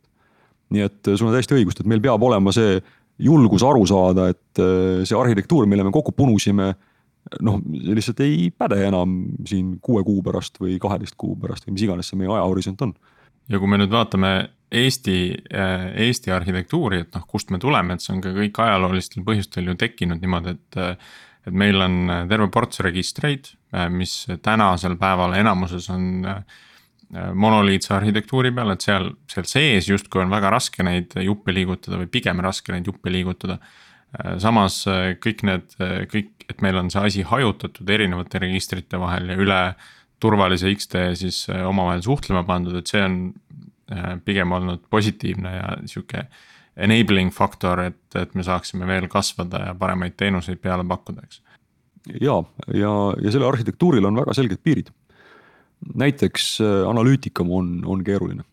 [0.74, 2.80] nii et sul on täiesti õigust, et meil peab olema see
[3.22, 6.72] julgus aru saada, et äh, see arhitektuur, mille me kokku punusime,
[7.46, 11.78] noh, see lihtsalt ei päde enam siin kuue kuu pärast või kaheteist kuu pärast või
[11.78, 12.96] mis iganes see meie ajahorisont on.
[13.52, 14.34] ja kui me nüüd vaatame
[14.74, 15.18] Eesti,
[15.54, 19.70] äh, Eesti arhitektuuri, et noh, kust me tuleme, et see on ka kõik ajaloolistel põhjustel
[19.70, 21.12] ju tekkinud niimoodi, et äh,
[21.44, 23.50] et meil on terve ports registreid,
[23.92, 24.14] mis
[24.46, 26.44] tänasel päeval enamuses on äh,
[27.14, 32.00] Äh, monoliitse arhitektuuri peal, et seal, seal sees justkui on väga raske neid juppe liigutada
[32.02, 33.60] või pigem raske neid juppe liigutada.
[34.18, 35.76] Äh, samas äh, kõik need,
[36.10, 39.60] kõik, et meil on see asi hajutatud erinevate registrite vahel ja üle
[40.24, 43.18] turvalise X-tee siis omavahel suhtlema pandud, et see on
[44.26, 46.24] pigem olnud positiivne ja sihuke
[46.78, 51.42] enabling faktor, et, et me saaksime veel kasvada ja paremaid teenuseid peale pakkuda, eks.
[52.22, 52.40] ja,
[52.74, 54.90] ja, ja sellel arhitektuuril on väga selged piirid
[55.96, 58.44] näiteks äh, analüütikam on, on keeruline.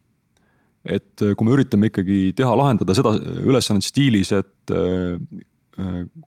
[0.85, 3.13] et äh, kui me üritame ikkagi teha, lahendada seda
[3.45, 5.21] ülesannet stiilis, et äh,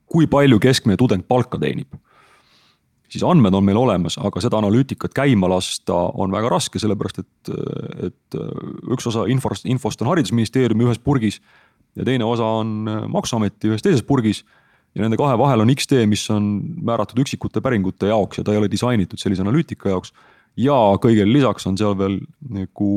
[0.10, 1.94] kui palju keskmine tudeng palka teenib.
[3.10, 7.52] siis andmed on meil olemas, aga seda analüütikat käima lasta on väga raske, sellepärast et,
[8.08, 8.38] et
[8.90, 11.38] üks osa infost, infost on haridusministeeriumi ühes purgis
[11.96, 14.44] ja teine osa on maksuameti ühes teises purgis
[14.94, 16.50] ja nende kahe vahel on X-tee, mis on
[16.86, 20.14] määratud üksikute päringute jaoks ja ta ei ole disainitud sellise analüütika jaoks
[20.60, 22.20] ja kõigele lisaks on seal veel
[22.54, 22.92] nagu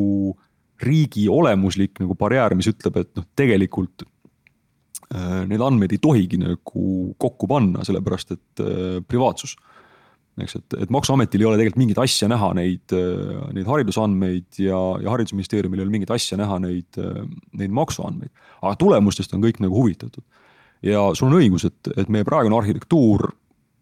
[0.82, 7.14] riigi olemuslik nagu barjäär, mis ütleb, et noh, tegelikult äh, neid andmeid ei tohigi nagu
[7.20, 9.56] kokku panna, sellepärast et äh, privaatsus.
[10.42, 14.80] Eks, et, et maksuametil ei ole tegelikult mingit asja näha neid, äh, neid haridusandmeid ja,
[15.02, 17.00] ja haridusministeeriumil ei ole mingit asja näha neid,
[17.56, 18.32] neid maksuandmeid.
[18.62, 20.24] aga tulemustest on kõik nagu huvitatud.
[20.84, 23.30] ja sul on õigus, et, et meie praegune arhitektuur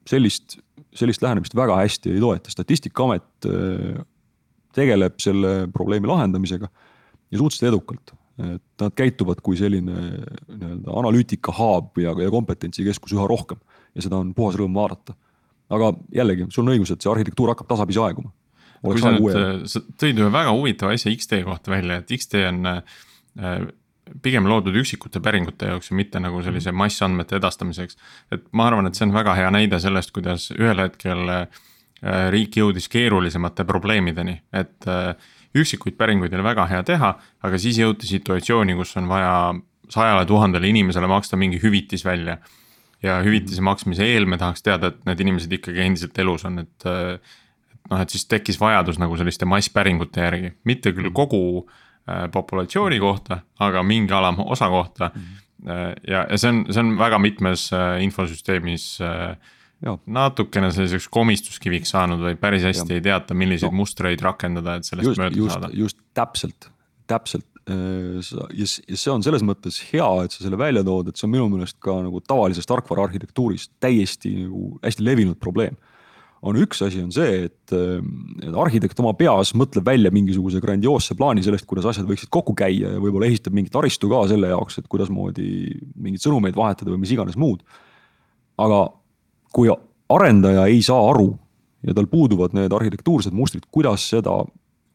[0.08, 0.58] sellist
[0.94, 4.02] sellist lähenemist väga hästi ei toeta, statistikaamet äh,
[4.74, 8.14] tegeleb selle probleemi lahendamisega ja suhteliselt edukalt.
[8.34, 13.60] et nad käituvad kui selline nii-öelda analüütika hub ja, ja kompetentsikeskus üha rohkem
[13.94, 15.14] ja seda on puhas rõõm vaadata.
[15.72, 18.32] Aga jällegi, sul on õigus, et see arhitektuur hakkab tasapisi aeguma.
[18.84, 22.44] kui sa nüüd, äh, sa tõid ühe väga huvitava asja X-tee kohta välja, et X-tee
[22.50, 22.82] on äh,
[24.22, 26.82] pigem loodud üksikute päringute jaoks ja mitte nagu sellise mhm.
[26.84, 27.96] massandmete edastamiseks.
[28.32, 31.62] et ma arvan, et see on väga hea näide sellest, kuidas ühel hetkel äh,
[32.34, 35.14] riik jõudis keerulisemate probleemideni, et äh,
[35.54, 37.14] üksikuid päringuid oli väga hea teha,
[37.46, 39.54] aga siis jõuti situatsiooni, kus on vaja
[39.92, 42.38] sajale tuhandele inimesele maksta mingi hüvitis välja.
[43.04, 46.90] Ja hüvitise maksmise eel me tahaks teada, et need inimesed ikkagi endiselt elus on, et.
[47.90, 53.42] noh, et siis tekkis vajadus nagu selliste masspäringute järgi, mitte küll kogu äh, populatsiooni kohta,
[53.60, 55.20] aga mingi alamosa kohta mm.
[55.20, 55.98] -hmm.
[56.08, 58.94] ja, ja see on, see on väga mitmes äh, infosüsteemis
[59.84, 59.98] Ja.
[60.06, 62.96] natukene selliseks komistuskiviks saanud või päris hästi ja.
[62.96, 63.76] ei teata, milliseid no.
[63.82, 65.68] mustreid rakendada, et sellest just, mööda just, saada.
[65.76, 66.70] just täpselt,
[67.10, 71.32] täpselt ja see on selles mõttes hea, et sa selle välja tood, et see on
[71.32, 75.76] minu meelest ka nagu tavalises tarkvaraarhitektuuris täiesti nagu hästi levinud probleem.
[76.44, 81.40] on üks asi on see, et, et arhitekt oma peas mõtleb välja mingisuguse grandioosse plaani
[81.42, 84.90] sellest, kuidas asjad võiksid kokku käia ja võib-olla ehitab mingi taristu ka selle jaoks, et
[84.92, 85.48] kuidasmoodi
[85.96, 87.64] mingeid sõnumeid vahetada või mis iganes muud.
[88.60, 88.84] aga
[89.56, 89.72] kui
[90.12, 91.30] arendaja ei saa aru
[91.86, 94.42] ja tal puuduvad need arhitektuursed mustrid, kuidas seda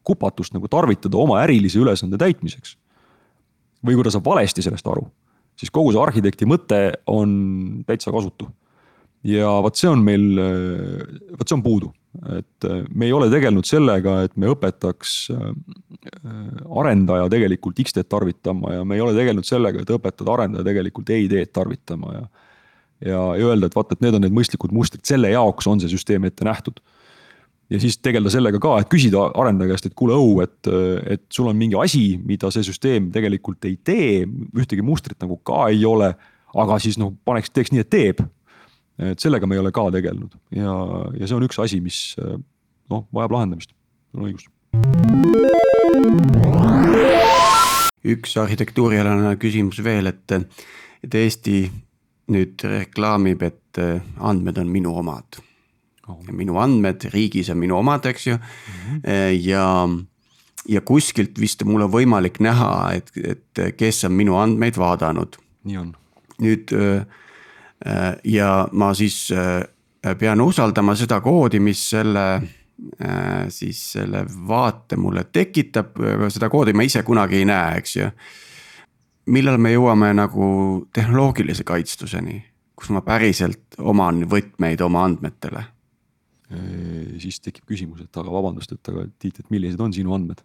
[0.04, 2.76] kupatust nagu tarvitada oma ärilise ülesande täitmiseks.
[3.80, 5.06] või kui ta saab valesti sellest aru,
[5.56, 7.30] siis kogu see arhitekti mõte on
[7.88, 8.48] täitsa kasutu.
[9.24, 10.26] ja vot see on meil,
[11.36, 11.90] vot see on puudu,
[12.38, 15.42] et me ei ole tegelenud sellega, et me õpetaks äh,
[16.80, 21.52] arendaja tegelikult X-teed tarvitama ja me ei ole tegelenud sellega, et õpetada arendaja tegelikult ei-teed
[21.52, 22.24] tarvitama ja.
[23.12, 25.92] ja, ja öelda, et vaata, et need on need mõistlikud mustrid, selle jaoks on see
[25.92, 26.80] süsteem ette nähtud
[27.70, 30.70] ja siis tegeleda sellega ka, et küsida arendaja käest, et kuule, õu, et,
[31.14, 34.24] et sul on mingi asi, mida see süsteem tegelikult ei tee,
[34.58, 36.14] ühtegi mustrit nagu ka ei ole.
[36.50, 38.22] aga siis noh, paneks, teeks nii, et teeb.
[38.98, 40.72] et sellega me ei ole ka tegelenud ja,
[41.16, 42.16] ja see on üks asi, mis
[42.90, 43.70] noh, vajab lahendamist,
[44.16, 44.48] on õigus.
[48.10, 50.34] üks arhitektuurialane küsimus veel, et,
[51.04, 51.62] et Eesti
[52.34, 53.80] nüüd reklaamib, et
[54.18, 55.38] andmed on minu omad
[56.32, 58.42] minu andmed riigis on minu omad, eks ju mm.
[58.84, 59.40] -hmm.
[59.40, 59.88] ja,
[60.68, 65.36] ja kuskilt vist mul on võimalik näha, et, et kes on minu andmeid vaadanud.
[65.64, 65.94] nii on.
[66.40, 67.06] nüüd äh,
[68.24, 69.32] ja ma siis
[70.18, 72.42] pean usaldama seda koodi, mis selle
[73.48, 75.98] siis selle vaate mulle tekitab,
[76.28, 78.08] seda koodi ma ise kunagi ei näe, eks ju.
[79.26, 80.46] millal me jõuame nagu
[80.92, 82.40] tehnoloogilise kaitstuseni,
[82.74, 85.79] kus ma päriselt oman võtmeid oma andmetele Äh,
[86.50, 90.40] siis tekib küsimus, et aga vabandust, et aga Tiit, et millised on sinu andmed.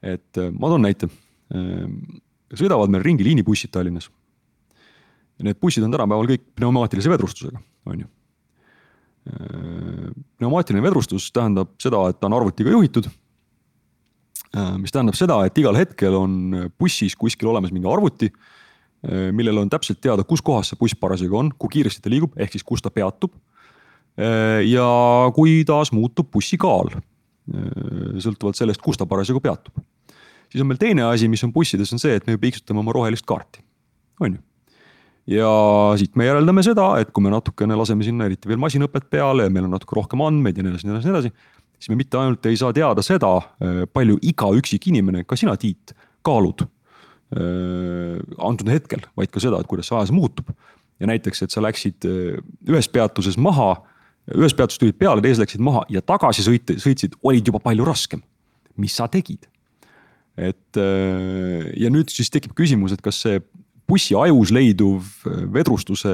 [0.00, 1.10] et ma toon näite.
[2.56, 4.08] Sõidavad meil ringi liinibussid Tallinnas.
[5.40, 8.06] need bussid on tänapäeval kõik pneumaatilise vedrustusega, on ju.
[10.38, 13.10] pneumaatiline vedrustus tähendab seda, et ta on arvutiga juhitud.
[14.78, 18.32] mis tähendab seda, et igal hetkel on bussis kuskil olemas mingi arvuti
[19.32, 22.52] millel on täpselt teada, kus kohas see buss parasjagu on, kui kiiresti ta liigub, ehk
[22.52, 23.32] siis kus ta peatub
[24.18, 29.74] ja kuidas muutub bussi kaal, äh, sõltuvalt sellest, kus ta parasjagu peatub.
[30.50, 33.26] siis on meil teine asi, mis on bussides, on see, et me piiksutame oma rohelist
[33.26, 33.62] kaarti,
[34.20, 34.42] on ju.
[35.36, 35.52] ja
[35.96, 39.50] siit me järeldame seda, et kui me natukene laseme sinna eriti veel masinõpet peale ja
[39.52, 41.32] meil on natuke rohkem andmeid ja nii edasi, nii edasi, nii edasi.
[41.78, 45.56] siis me mitte ainult ei saa teada seda, äh, palju iga üksik inimene, ka sina,
[45.56, 45.94] Tiit,
[46.26, 46.66] kaalud
[47.30, 50.48] antud hetkel, vaid ka seda, et kuidas see ajas muutub.
[50.98, 53.76] ja näiteks, et sa läksid ühes peatuses maha
[54.30, 58.22] ühes peatuses tulid peale, teised läksid maha ja tagasi sõit, sõitsid, olid juba palju raskem.
[58.80, 59.48] mis sa tegid?
[60.40, 63.40] et äh, ja nüüd siis tekib küsimus, et kas see
[63.90, 66.12] bussi ajus leiduv äh, vedrustuse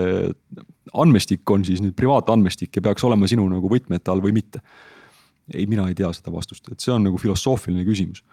[0.97, 4.63] andmestik on siis nüüd privaatandmestik ja peaks olema sinu nagu võtmete all või mitte.
[5.53, 8.25] ei, mina ei tea seda vastust, et see on nagu filosoofiline küsimus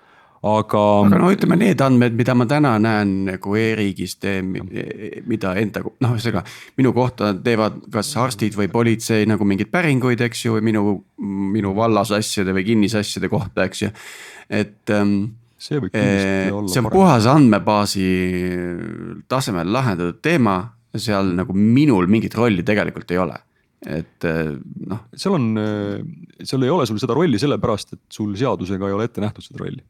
[0.43, 0.81] aga.
[1.07, 4.51] aga no ütleme, need andmed, mida ma täna näen nagu e-riigis teen,
[5.29, 6.43] mida enda, noh, ühesõnaga
[6.79, 12.11] minu kohta teevad kas arstid või politsei nagu mingeid päringuid, eks ju, minu, minu vallas
[12.15, 13.93] asjade või kinnisasjade kohta, eks ju,
[14.51, 15.15] et ähm,
[15.57, 16.73] see võib kindlasti eh, olla.
[16.73, 16.99] see on parem.
[16.99, 18.11] puhas andmebaasi
[19.31, 20.59] tasemel lahendatud teema,
[20.93, 23.39] seal nagu minul mingit rolli tegelikult ei ole
[23.83, 24.53] et eh,
[24.87, 25.07] noh.
[25.15, 29.07] seal on, eh, seal ei ole sul seda rolli sellepärast, et sul seadusega ei ole
[29.07, 29.83] ette nähtud seda rolli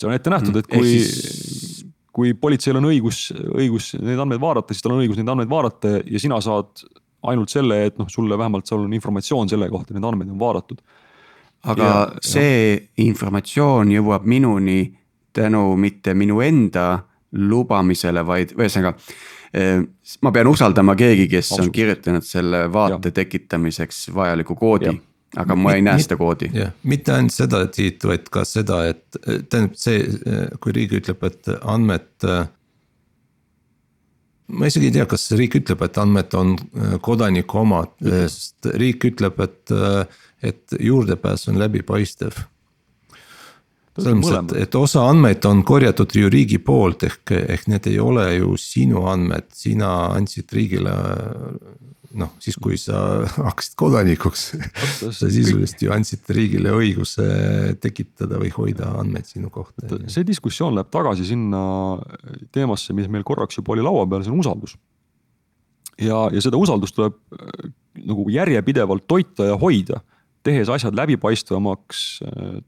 [0.00, 1.84] see on ette nähtud, et mm, kui siis...
[2.14, 5.98] kui politseil on õigus, õigus neid andmeid vaadata, siis tal on õigus neid andmeid vaadata
[6.00, 6.84] ja sina saad
[7.30, 10.80] ainult selle, et noh, sulle vähemalt seal on informatsioon selle kohta, need andmed on vaadatud.
[11.68, 12.80] aga ja, see ja.
[13.04, 14.80] informatsioon jõuab minuni
[15.36, 17.02] tänu mitte minu enda
[17.36, 18.94] lubamisele, vaid ühesõnaga
[19.54, 19.84] eh,
[20.24, 21.68] ma pean usaldama keegi, kes Absolut.
[21.68, 23.18] on kirjutanud selle vaate ja.
[23.20, 24.96] tekitamiseks vajaliku koodi
[25.38, 26.50] aga ma ei näe seda koodi.
[26.54, 30.02] jah, mitte ainult seda, Tiit, vaid ka seda, et tähendab see,
[30.62, 32.10] kui riik ütleb, et andmed.
[34.50, 36.56] ma isegi ei tea, kas riik ütleb, et andmed on
[37.04, 39.76] kodaniku omad, sest riik ütleb, et,
[40.42, 42.42] et juurdepääs on läbipaistev.
[44.00, 48.00] selles mõttes, et, et osa andmeid on korjatud ju riigi poolt ehk, ehk need ei
[48.02, 50.96] ole ju sinu andmed, sina andsid riigile.
[52.18, 53.00] Noh, siis kui sa
[53.48, 54.44] hakkasid kodanikuks
[55.14, 57.26] sa sisuliselt ju andsid riigile õiguse
[57.82, 59.86] tekitada või hoida andmeid sinu kohta.
[60.10, 61.62] see diskussioon läheb tagasi sinna
[62.54, 64.76] teemasse, mis meil korraks juba oli laua peal, see on usaldus.
[65.98, 67.18] ja, ja seda usaldust tuleb
[68.00, 70.02] nagu järjepidevalt toita ja hoida
[70.46, 72.04] tehes asjad läbipaistvamaks,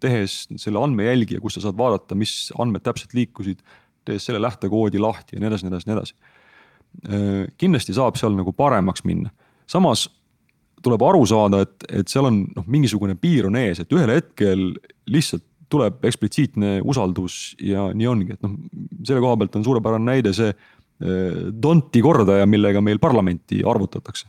[0.03, 3.63] tehes selle andmejälgija, kus sa saad vaadata, mis andmed täpselt liikusid,
[4.05, 6.17] tehes selle lähtekoodi lahti ja nii edasi, nii edasi, nii edasi.
[7.59, 9.33] Kindlasti saab seal nagu paremaks minna,
[9.71, 10.07] samas
[10.83, 14.69] tuleb aru saada, et, et seal on noh, mingisugune piir on ees, et ühel hetkel
[15.11, 18.55] lihtsalt tuleb eksplitsiitne usaldus ja nii ongi, et noh,
[19.07, 20.53] selle koha pealt on suurepärane näide see
[21.03, 24.29] Donti kordaja, millega meil parlamenti arvutatakse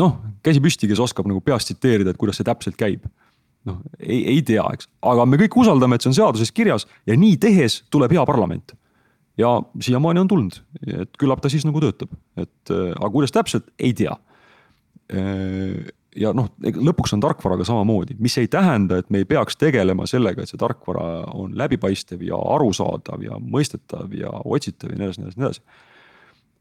[0.00, 3.06] noh, käsi püsti, kes oskab nagu peast tsiteerida, et kuidas see täpselt käib.
[3.66, 7.16] noh, ei, ei tea, eks, aga me kõik usaldame, et see on seaduses kirjas ja
[7.18, 8.76] nii tehes tuleb hea parlament.
[9.38, 13.92] Ja siiamaani on tulnud, et küllap ta siis nagu töötab, et aga kuidas täpselt, ei
[13.96, 14.14] tea.
[16.16, 20.42] ja noh, lõpuks on tarkvaraga samamoodi, mis ei tähenda, et me ei peaks tegelema sellega,
[20.42, 25.28] et see tarkvara on läbipaistev ja arusaadav ja mõistetav ja otsitav ja nii edasi, nii
[25.28, 25.62] edasi, nii edasi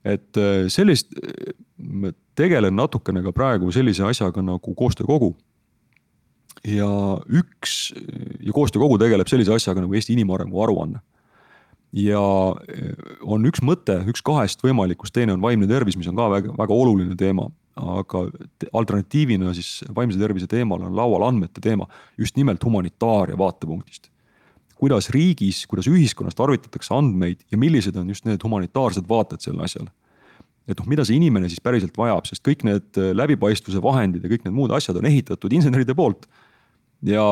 [0.05, 1.11] et äh, sellist,
[1.77, 5.35] ma tegelen natukene ka praegu sellise asjaga nagu koostöökogu.
[6.65, 6.87] ja
[7.29, 7.93] üks
[8.41, 11.01] ja koostöökogu tegeleb sellise asjaga nagu Eesti inimarengu aruanne.
[11.93, 12.23] Ja
[12.55, 16.55] äh, on üks mõte, üks kahest võimalikust, teine on vaimne tervis, mis on ka väga,
[16.57, 17.51] väga oluline teema.
[17.75, 18.29] aga
[18.71, 21.83] alternatiivina siis vaimse tervise teemal on laual andmete teema
[22.17, 24.07] just nimelt humanitaaria vaatepunktist
[24.79, 29.91] kuidas riigis, kuidas ühiskonnas tarvitatakse andmeid ja millised on just need humanitaarsed vaated sellele asjale.
[30.67, 34.31] et noh, mida see inimene siis päriselt vajab, sest kõik need äh, läbipaistvuse vahendid ja
[34.31, 36.25] kõik need muud asjad on ehitatud inseneride poolt.
[37.05, 37.25] ja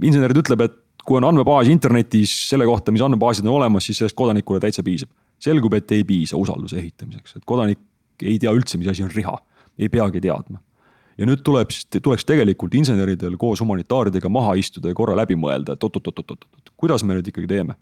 [0.00, 4.16] insenerid ütleb, et kui on andmebaas internetis selle kohta, mis andmebaasid on olemas, siis sellest
[4.18, 5.10] kodanikule täitsa piisab.
[5.42, 7.80] selgub, et ei piisa usalduse ehitamiseks, et kodanik
[8.22, 9.38] ei tea üldse, mis asi on riha,
[9.78, 10.60] ei peagi teadma
[11.18, 15.76] ja nüüd tuleb siis, tuleks tegelikult inseneridel koos humanitaaridega maha istuda ja korra läbi mõelda,
[15.76, 16.46] et oot-oot-oot-oot,
[16.80, 17.76] kuidas me nüüd ikkagi teeme.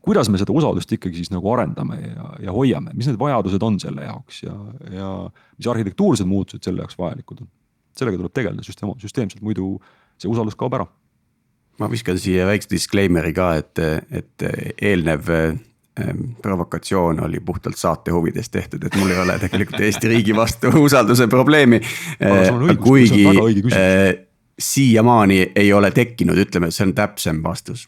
[0.00, 3.76] kuidas me seda usaldust ikkagi siis nagu arendame ja, ja hoiame, mis need vajadused on
[3.80, 4.54] selle jaoks ja,
[4.90, 5.10] ja
[5.58, 7.50] mis arhitektuursed muutused selle jaoks vajalikud on.
[7.98, 9.76] sellega tuleb tegeleda süsteem, süsteemselt, muidu
[10.18, 10.86] see usaldus kaob ära.
[11.78, 13.80] Ma viskan siia väikse disclaimer'i ka, et,
[14.22, 14.44] et
[14.82, 15.30] eelnev
[16.00, 20.72] Ehm, provokatsioon oli puhtalt saate huvides tehtud, et mul ei ole tegelikult Eesti riigi vastu
[20.86, 21.78] usalduse probleemi.
[22.18, 23.22] Ehm, kuigi
[23.70, 24.26] eh,
[24.58, 27.86] siiamaani ei ole tekkinud, ütleme, see on täpsem vastus.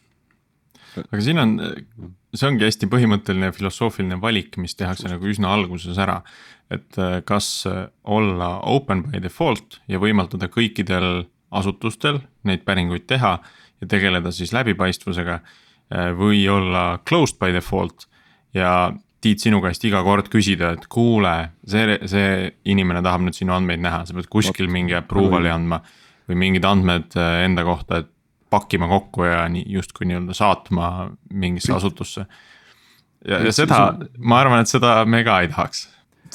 [1.03, 1.59] aga siin on,
[2.31, 6.21] see ongi hästi põhimõtteline filosoofiline valik, mis tehakse nagu üsna alguses ära.
[6.71, 7.67] et kas
[8.05, 13.41] olla open by default ja võimaldada kõikidel asutustel neid päringuid teha
[13.81, 15.41] ja tegeleda siis läbipaistvusega
[15.87, 18.09] Äh, või olla closed by default
[18.55, 21.31] ja Tiit sinu käest iga kord küsida, et kuule,
[21.67, 25.81] see, see inimene tahab nüüd sinu andmeid näha, sa pead kuskil mingi approval'i andma.
[26.29, 28.11] või mingid andmed äh, enda kohta, et
[28.51, 30.91] pakkima kokku ja nii justkui nii-öelda saatma
[31.31, 32.27] mingisse asutusse.
[33.27, 35.87] ja, ja seda, ma arvan, et seda me ka ei tahaks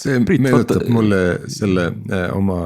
[0.01, 0.93] see Priit, meenutab vaata...
[0.93, 1.21] mulle
[1.51, 2.59] selle äh, oma,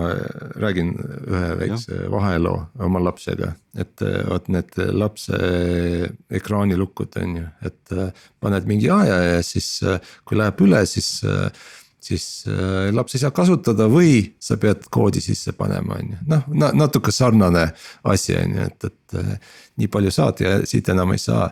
[0.61, 2.57] räägin ühe väikse vaheloo
[2.87, 3.53] oma lapsega.
[3.77, 5.37] et äh, vot need lapse
[6.39, 9.79] ekraanilukud on ju, et äh, paned mingi aja ja siis
[10.25, 11.17] kui läheb üle, siis
[12.05, 12.45] siis
[12.93, 17.63] laps ei saa kasutada või sa pead koodi sisse panema, on ju, noh natuke sarnane
[18.11, 19.41] asi on ju, et, et
[19.81, 21.49] nii palju saad ja siit enam ei saa.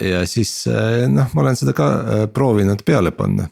[0.00, 0.64] ja siis
[1.12, 1.90] noh, ma olen seda ka
[2.32, 3.50] proovinud peale panna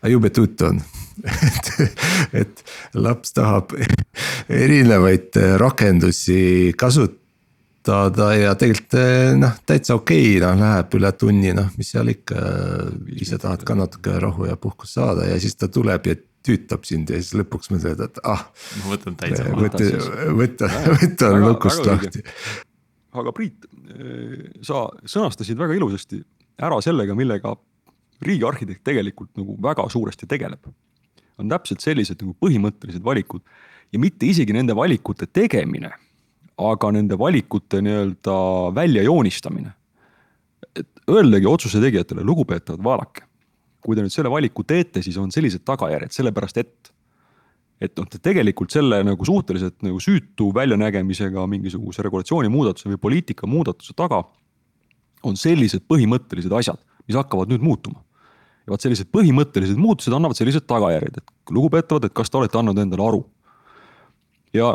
[0.00, 0.80] aga jube tuttu on
[1.24, 1.70] et,
[2.42, 3.72] et laps tahab
[4.52, 11.92] erinevaid rakendusi kasutada ja tegelikult noh, täitsa okei okay,, noh läheb üle tunni, noh, mis
[11.94, 12.40] seal ikka.
[13.16, 16.16] ise tahad ka natuke rahu ja puhkust saada ja siis ta tuleb ja
[16.46, 18.46] tüütab sind ja siis lõpuks mõtled, et ah.
[18.82, 19.66] ma võtan täitsa maha.
[19.66, 19.90] võta,
[20.40, 22.22] võta, võta lukust lahti.
[23.16, 23.66] aga Priit,
[24.66, 26.20] sa sõnastasid väga ilusasti
[26.62, 27.56] ära sellega, millega
[28.22, 30.66] riigiarhitekt tegelikult nagu väga suuresti tegeleb.
[31.38, 33.42] on täpselt sellised nagu põhimõttelised valikud
[33.92, 35.90] ja mitte isegi nende valikute tegemine,
[36.56, 38.36] aga nende valikute nii-öelda
[38.74, 39.72] väljajoonistamine.
[40.76, 43.22] et öeldagi otsuse tegijatele, lugupeetavad, vaadake,
[43.80, 46.92] kui te nüüd selle valiku teete, siis on sellised tagajärjed, sellepärast et
[47.80, 53.92] et noh, tegelikult selle nagu suhteliselt nagu süütu väljanägemisega mingisuguse regulatsiooni muudatuse või poliitika muudatuse
[53.96, 54.22] taga
[55.26, 58.05] on sellised põhimõttelised asjad, mis hakkavad nüüd muutuma
[58.66, 62.78] ja vot sellised põhimõttelised muutused annavad sellised tagajärjed, et lugupeetavad, et kas te olete andnud
[62.82, 63.24] endale aru.
[64.56, 64.74] ja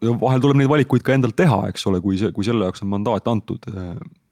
[0.00, 2.92] vahel tuleb neid valikuid ka endal teha, eks ole, kui see, kui selle jaoks on
[2.92, 3.68] mandaat antud.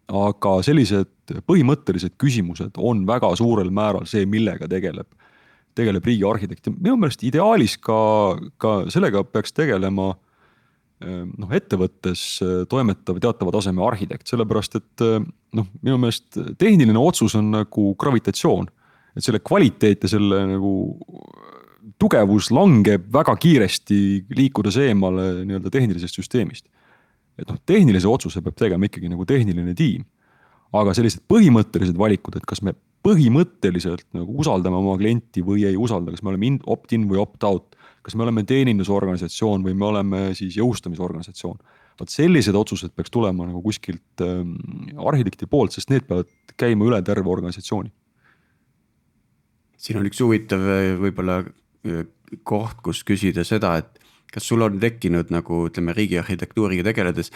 [0.05, 5.09] aga sellised põhimõttelised küsimused on väga suurel määral see, millega tegeleb,
[5.75, 10.13] tegeleb riigi arhitekt ja minu meelest ideaalis ka, ka sellega peaks tegelema
[11.01, 12.21] noh, ettevõttes
[12.69, 15.07] toimetav teatava taseme arhitekt, sellepärast et
[15.55, 18.69] noh, minu meelest tehniline otsus on nagu gravitatsioon.
[19.15, 20.73] et selle kvaliteet ja selle nagu
[22.01, 23.99] tugevus langeb väga kiiresti,
[24.35, 26.67] liikudes eemale nii-öelda tehnilisest süsteemist.
[27.39, 30.05] et noh, tehnilise otsuse peab tegema ikkagi nagu tehniline tiim.
[30.75, 32.75] aga sellised põhimõttelised valikud, et kas me
[33.05, 37.77] põhimõtteliselt nagu usaldame oma klienti või ei usalda, kas me oleme opt-in või opt-out.
[38.03, 41.57] kas me oleme teenindusorganisatsioon või me oleme siis jõustamisorganisatsioon.
[42.01, 44.57] Vot sellised otsused peaks tulema nagu kuskilt ähm,
[44.99, 47.93] arhitekti poolt, sest need peavad käima üle terve organisatsiooni
[49.85, 50.63] siin on üks huvitav
[51.03, 51.43] võib-olla
[52.47, 54.01] koht, kus küsida seda, et
[54.33, 57.31] kas sul on tekkinud nagu ütleme, riigiarhitektuuriga tegeledes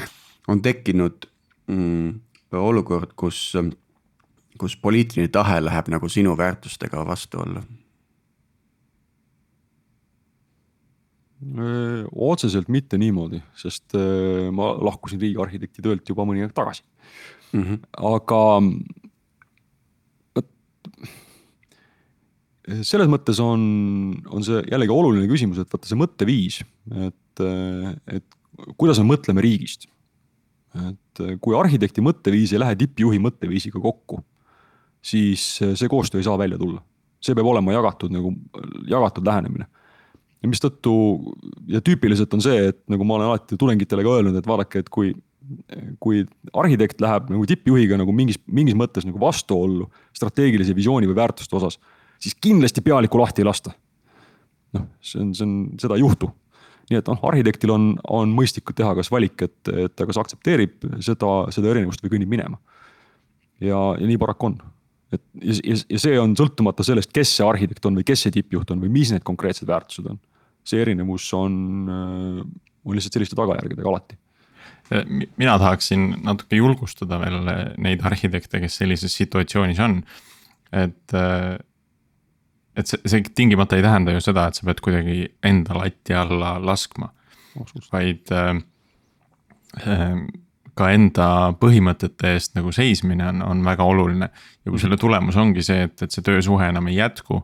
[0.48, 1.28] on tekkinud
[1.70, 2.14] mm,
[2.58, 3.52] olukord, kus,
[4.58, 7.62] kus poliitiline tahe läheb nagu sinu väärtustega vastuollu?
[11.38, 13.94] Otseselt mitte niimoodi, sest
[14.50, 16.82] ma lahkusin riigiarhitekti töölt juba mõni aeg tagasi
[17.52, 17.62] mm.
[17.62, 17.78] -hmm.
[18.10, 18.40] aga
[22.84, 23.62] selles mõttes on,
[24.28, 26.58] on see jällegi oluline küsimus, et vaata see mõtteviis,
[27.06, 27.44] et,
[28.12, 28.36] et
[28.80, 29.88] kuidas me mõtleme riigist.
[30.78, 34.20] et kui arhitekti mõtteviis ei lähe tippjuhi mõtteviisiga kokku,
[35.00, 36.82] siis see koostöö ei saa välja tulla.
[37.20, 38.34] see peab olema jagatud nagu,
[38.86, 39.66] jagatud lähenemine.
[40.42, 40.92] Ja mistõttu
[41.70, 44.92] ja tüüpiliselt on see, et nagu ma olen alati tudengitele ka öelnud, et vaadake, et
[44.92, 45.14] kui
[45.96, 46.26] kui
[46.60, 51.78] arhitekt läheb nagu tippjuhiga nagu mingis, mingis mõttes nagu vastuollu strateegilise visiooni või väärtuste osas
[52.18, 53.72] siis kindlasti pealikku lahti ei lasta.
[54.76, 56.30] noh, see on, see on, seda ei juhtu.
[56.88, 60.86] nii et noh, arhitektil on, on mõistlik teha kas valik, et, et ta kas aktsepteerib
[61.04, 62.60] seda, seda erinevust või kõnnib minema.
[63.60, 64.58] ja, ja nii paraku on.
[65.12, 68.72] Et ja, ja see on sõltumata sellest, kes see arhitekt on või kes see tippjuht
[68.74, 70.18] on või mis need konkreetsed väärtused on.
[70.68, 71.54] see erinevus on,
[71.88, 74.18] on lihtsalt selliste tagajärgedega alati
[75.36, 77.42] mina tahaksin natuke julgustada veel
[77.76, 79.98] neid arhitekte, kes sellises situatsioonis on.
[80.72, 81.16] et
[82.78, 86.56] et see, see tingimata ei tähenda ju seda, et sa pead kuidagi enda lati alla
[86.62, 87.10] laskma.
[87.92, 88.60] vaid äh,
[89.82, 90.20] äh,
[90.78, 91.28] ka enda
[91.60, 94.30] põhimõtete eest nagu seismine on, on väga oluline.
[94.64, 97.42] ja kui selle tulemus ongi see, et, et see töösuhe enam ei jätku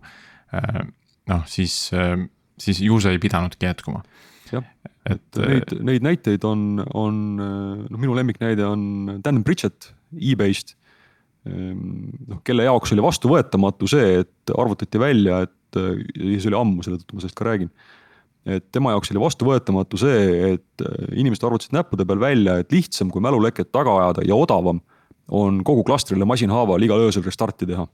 [0.55, 0.85] äh,.
[1.31, 2.17] noh, siis äh,,
[2.59, 4.05] siis ju see ei pidanudki jätkuma.
[4.53, 4.65] jah,
[5.11, 10.77] et neid, neid näiteid on, on noh, minu lemmiknäide on Dan Bridget e-based
[11.45, 16.85] Ehm, noh, kelle jaoks oli vastuvõetamatu see, et arvutati välja, et ja see oli ammu,
[16.87, 17.71] selle tõttu ma sellest ka räägin.
[18.47, 23.13] Et tema jaoks oli vastuvõetamatu see, et äh, inimesed arvutasid näppude peal välja, et lihtsam
[23.13, 24.83] kui mäluleket taga ajada ja odavam
[25.33, 27.87] on kogu klastrile masinhaaval igal öösel restarti teha.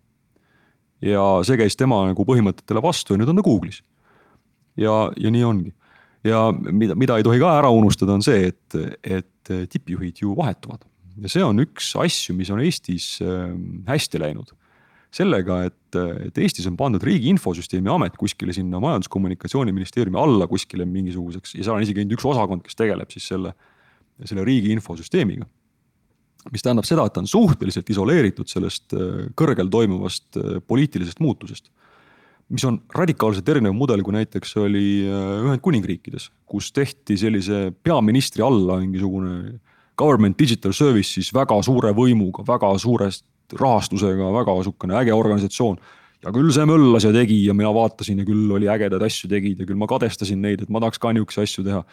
[1.01, 3.82] ja see käis tema nagu põhimõtetele vastu ja nüüd on ta Google'is.
[4.76, 5.74] ja, ja nii ongi.
[6.24, 10.82] ja mida, mida ei tohi ka ära unustada, on see, et, et tippjuhid ju vahetuvad
[11.20, 14.53] ja see on üks asju, mis on Eestis ähm, hästi läinud.
[15.14, 15.98] Sellega, et,
[16.28, 21.76] et Eestis on pandud Riigi Infosüsteemi Amet kuskile sinna Majandus-Kommunikatsiooniministeeriumi alla kuskile mingisuguseks ja seal
[21.76, 23.54] on isegi ainult üks osakond, kes tegeleb siis selle,
[24.22, 25.48] selle riigi infosüsteemiga.
[26.54, 31.72] mis tähendab seda, et ta on suhteliselt isoleeritud sellest äh, kõrgel toimuvast äh, poliitilisest muutusest
[32.50, 38.78] mis on radikaalselt erinev mudel, kui näiteks oli äh, Ühendkuningriikides, kus tehti sellise peaministri alla
[38.82, 39.58] mingisugune
[40.00, 43.24] government digital service siis väga suure võimuga, väga suurest
[43.59, 45.80] rahastusega, väga sihukene äge organisatsioon.
[46.20, 49.61] ja küll see möllas ja tegi ja mina vaatasin ja küll oli ägedaid asju tegid
[49.62, 51.84] ja küll ma kadestasin neid, et ma tahaks ka nihukesi asju teha.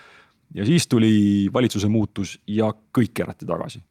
[0.55, 3.81] ja siis tuli valitsuse muutus ja kõik keerati tagasi.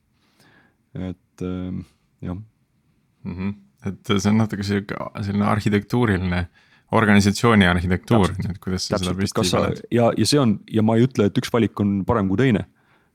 [0.94, 1.84] et äh,
[2.22, 3.34] jah mm.
[3.34, 3.54] -hmm.
[3.86, 6.46] et see on natuke sihuke selline arhitektuuriline
[6.92, 9.82] organisatsiooni arhitektuur, et kuidas sa seda püsti paned.
[9.90, 12.66] ja, ja see on ja ma ei ütle, et üks valik on parem kui teine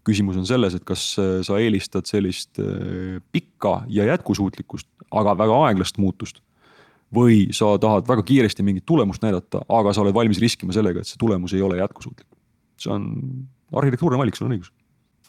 [0.07, 5.59] küsimus on selles, et kas äh, sa eelistad sellist äh, pikka ja jätkusuutlikkust, aga väga
[5.67, 6.41] aeglast muutust.
[7.11, 11.09] või sa tahad väga kiiresti mingit tulemust näidata, aga sa oled valmis riskima sellega, et
[11.09, 12.27] see tulemus ei ole jätkusuutlik.
[12.79, 13.09] see on
[13.75, 14.71] arhitektuurne valik, sul on õigus.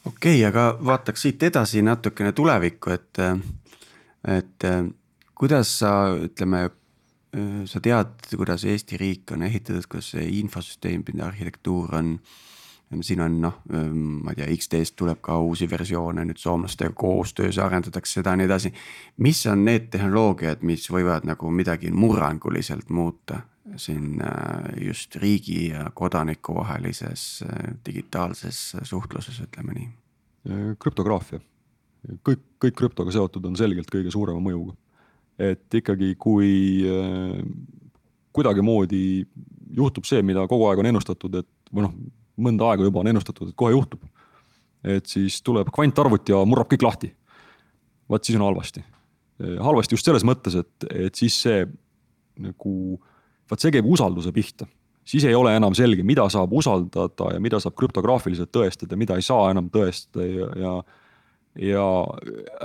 [0.05, 3.19] okei okay,, aga vaataks siit edasi natukene tulevikku, et,
[4.37, 4.67] et
[5.35, 6.69] kuidas sa ütleme
[7.65, 12.15] sa tead, kuidas Eesti riik on ehitatud, kuidas see infosüsteemide arhitektuur on
[13.01, 18.19] siin on noh, ma ei tea, X-teest tuleb ka uusi versioone nüüd soomlastega koostöös arendatakse
[18.19, 18.73] seda ja nii edasi.
[19.17, 23.41] mis on need tehnoloogiad, mis võivad nagu midagi murranguliselt muuta
[23.75, 24.21] siin
[24.81, 27.43] just riigi ja kodaniku vahelises
[27.85, 29.89] digitaalses suhtluses, ütleme nii?
[30.79, 31.39] krüptograafia,
[32.27, 34.75] kõik, kõik krüptoga seotud on selgelt kõige suurema mõjuga.
[35.39, 36.83] et ikkagi, kui
[38.33, 39.25] kuidagimoodi
[39.73, 41.95] juhtub see, mida kogu aeg on ennustatud, et või noh,
[42.37, 44.03] mõnda aega juba on ennustatud, et kohe juhtub.
[44.83, 47.13] et siis tuleb kvantarvuti ja murrab kõik lahti.
[48.09, 48.83] vaat siis on halvasti.
[49.59, 51.65] halvasti just selles mõttes, et, et siis see
[52.39, 52.99] nagu,
[53.49, 54.67] vaat see käib usalduse pihta.
[55.05, 59.21] siis ei ole enam selge, mida saab usaldada ja mida saab krüptograafiliselt tõestada, mida ei
[59.21, 60.83] saa enam tõestada ja, ja
[61.53, 61.85] ja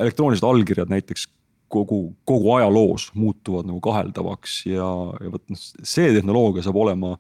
[0.00, 1.26] elektroonilised allkirjad näiteks
[1.68, 4.88] kogu, kogu ajaloos muutuvad nagu kaheldavaks ja,
[5.20, 7.16] ja vot noh, see tehnoloogia saab olema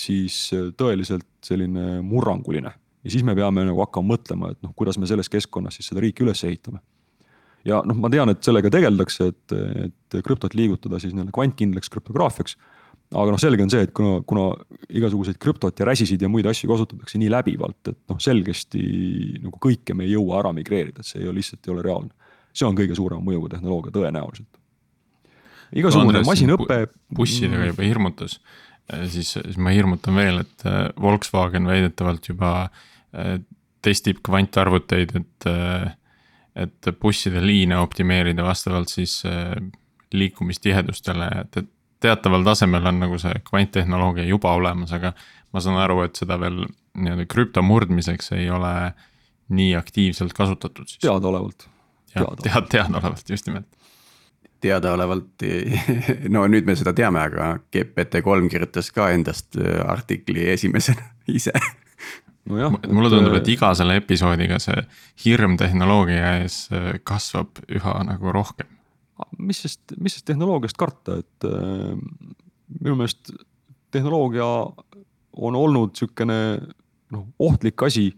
[0.00, 0.36] siis
[0.78, 2.72] tõeliselt selline murranguline.
[3.04, 6.04] ja siis me peame nagu hakkama mõtlema, et noh, kuidas me selles keskkonnas siis seda
[6.04, 6.80] riiki üles ehitame.
[7.64, 12.56] ja noh, ma tean, et sellega tegeldakse, et, et krüptot liigutada siis nii-öelda kvantkindlaks krüptograafiaks.
[13.14, 14.50] aga noh, selge on see, et kuna, kuna
[14.88, 18.84] igasuguseid krüptot ja räsisid ja muid asju kasutatakse nii läbivalt, et noh, selgesti
[19.44, 22.14] nagu kõike me ei jõua ära migreerida, et see ei ole lihtsalt ei ole reaalne
[22.54, 24.60] see on kõige suurema mõjuga tehnoloogia tõenäoliselt.
[25.74, 26.78] igasugune no, masinõpe.
[27.14, 28.73] bussidega juba hirmutas, äh,
[29.10, 33.38] siis, siis ma hirmutan veel, et äh, Volkswagen väidetavalt juba äh,
[33.84, 35.46] testib kvantarvuteid, et,
[36.56, 39.18] et busside liine optimeerida vastavalt siis
[40.16, 41.68] liikumistihedustele, et, et
[42.00, 45.12] teataval tasemel on nagu see kvanttehnoloogia juba olemas, aga
[45.52, 46.62] ma saan aru, et seda veel
[46.96, 48.72] nii-öelda krüpto murdmiseks ei ole
[49.52, 51.02] nii aktiivselt kasutatud siis.
[51.04, 51.68] teadaolevalt
[52.14, 53.68] tead, teadaolevalt just nimelt.
[54.64, 55.44] Teadaolevalt,
[56.34, 61.52] no nüüd me seda teame, aga GPT-3 kirjutas ka endast äh, artikli esimesena ise
[62.50, 62.76] nojah.
[62.88, 64.84] mulle tundub, et iga selle episoodiga see
[65.24, 68.68] hirm tehnoloogia ees äh, kasvab üha nagu rohkem.
[69.38, 71.94] mis sest, mis sest tehnoloogiast karta, et äh,
[72.80, 73.32] minu meelest
[73.94, 74.46] tehnoloogia
[75.34, 76.38] on olnud sihukene
[77.14, 78.10] noh, ohtlik asi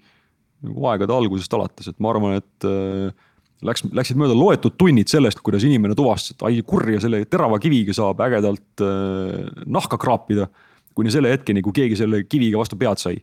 [0.64, 3.25] nagu aegade algusest alates, et ma arvan, et äh,
[3.66, 7.94] Läks, läksid mööda loetud tunnid sellest, kuidas inimene tuvastas, et ai kurja, selle terava kiviga
[7.96, 10.48] saab ägedalt äh, nahka kraapida.
[10.96, 13.18] kuni selle hetkeni, kui keegi selle kiviga vastu pead sai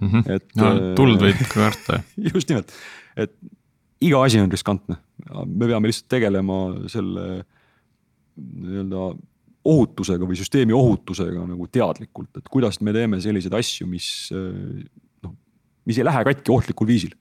[0.00, 0.08] mm.
[0.08, 0.30] -hmm.
[0.34, 2.02] et no, äh, tuld võib karta
[2.34, 2.72] just nimelt,
[3.16, 3.32] et
[4.04, 4.98] iga asi on riskantne,
[5.46, 6.58] me peame lihtsalt tegelema
[6.92, 7.44] selle
[8.34, 9.14] nii-öelda
[9.64, 14.84] ohutusega või süsteemi ohutusega nagu teadlikult, et kuidas me teeme selliseid asju, mis äh,
[15.24, 15.36] noh,
[15.88, 17.14] mis ei lähe katki ohtlikul viisil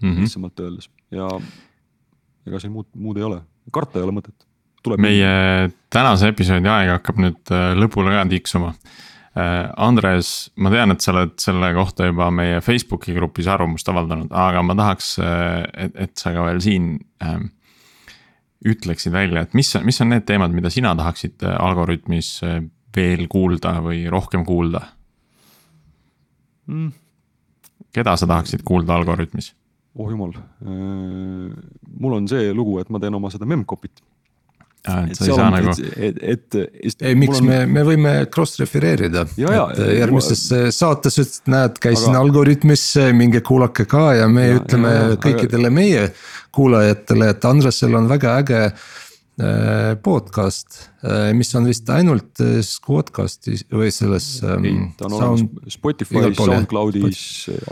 [0.00, 0.20] mm -hmm.
[0.20, 1.28] lihtsamalt öeldes ja
[2.46, 3.40] ega siin muud, muud ei ole,
[3.74, 4.46] karta ei ole mõtet.
[5.02, 8.72] meie tänase episoodi aeg hakkab nüüd äh, lõpule ka tiksuma.
[9.36, 14.30] Äh, Andres, ma tean, et sa oled selle kohta juba meie Facebooki grupis arvamust avaldanud,
[14.30, 16.94] aga ma tahaks, äh, et, et sa ka veel siin
[17.24, 17.50] ähm,
[18.66, 22.38] ütleksid välja, et mis, mis on need teemad, mida sina tahaksid Algorütmis
[22.96, 24.80] veel kuulda või rohkem kuulda
[26.66, 26.88] mm.?
[27.92, 29.52] keda sa tahaksid kuulda Algorütmis?
[29.96, 31.48] Oh jumal, äh,
[32.00, 34.02] mul on see lugu, et ma teen oma seda memcopy't.
[34.86, 35.72] et sa ei saa nagu.
[35.96, 37.00] et, et, et.
[37.02, 37.48] ei, miks on...
[37.48, 39.40] me, me võime cross refereerida, et
[39.98, 40.60] järgmises ma...
[40.74, 42.22] saates ütlesid, näed, käisin aga...
[42.22, 42.84] Algorütmis,
[43.16, 45.78] minge kuulake ka ja me ja, ütleme ja, ja, kõikidele aga...
[45.80, 46.06] meie
[46.56, 48.84] kuulajatele, et Andresel on väga äge Äh,
[50.00, 54.30] podcast, äh, mis on vist ainult äh, Squadcastis või selles.
[54.40, 55.42] Ähm, ei, ta on sound...
[55.44, 57.24] olemas Spotify's, SoundCloudis,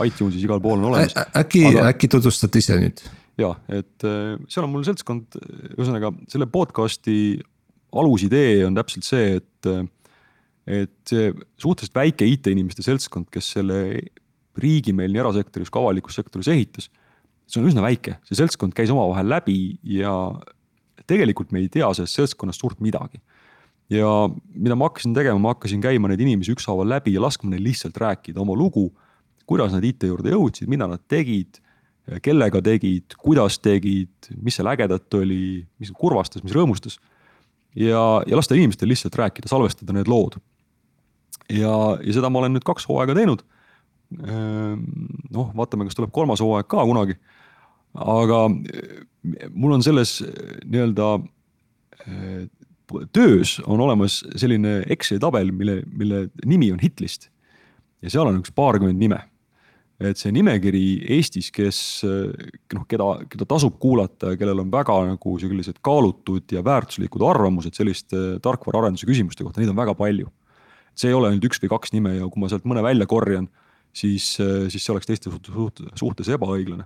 [0.05, 1.15] iTunesis, igal pool on olemas.
[1.33, 3.01] äkki aga..., äkki tutvustad ise nüüd?
[3.41, 5.39] ja, et seal on mul seltskond,
[5.73, 7.17] ühesõnaga selle podcast'i
[7.95, 9.71] alusidee on täpselt see, et.
[10.65, 13.79] et see suhteliselt väike IT-inimeste seltskond, kes selle
[14.61, 16.87] riigi meil nii erasektoris kui avalikus sektoris ehitas.
[17.45, 20.13] see on üsna väike, see seltskond käis omavahel läbi ja
[21.07, 23.21] tegelikult me ei tea sellest seltskonnast suurt midagi.
[23.89, 24.07] ja
[24.55, 27.97] mida ma hakkasin tegema, ma hakkasin käima neid inimesi ükshaaval läbi ja laskma neil lihtsalt
[27.97, 28.91] rääkida oma lugu.
[29.45, 31.59] kuidas nad IT juurde jõudsid, mida nad tegid,
[32.25, 36.97] kellega tegid, kuidas tegid, mis seal ägedat oli, mis kurvastas, mis rõõmustas.
[37.75, 40.39] ja, ja lasta inimestel lihtsalt rääkida, salvestada need lood.
[41.49, 43.45] ja, ja seda ma olen nüüd kaks hooaega teinud
[44.15, 47.17] noh, vaatame, kas tuleb kolmas hooaeg ka kunagi
[47.95, 49.05] aga eh,
[49.53, 51.11] mul on selles eh, nii-öelda
[52.05, 52.43] eh,
[53.15, 57.31] töös on olemas selline Exceli tabel, mille, mille nimi on hitlist.
[58.03, 59.23] ja seal on üks paarkümmend nime.
[59.99, 65.35] et see nimekiri Eestis, kes noh, keda, keda tasub kuulata ja kellel on väga nagu
[65.39, 70.27] sellised kaalutud ja väärtuslikud arvamused selliste tarkvaraarenduse küsimuste kohta, neid on väga palju.
[70.95, 73.47] see ei ole ainult üks või kaks nime ja kui ma sealt mõne välja korjan,
[73.95, 76.85] siis, siis see oleks teiste suhtes, suhtes ebaõiglane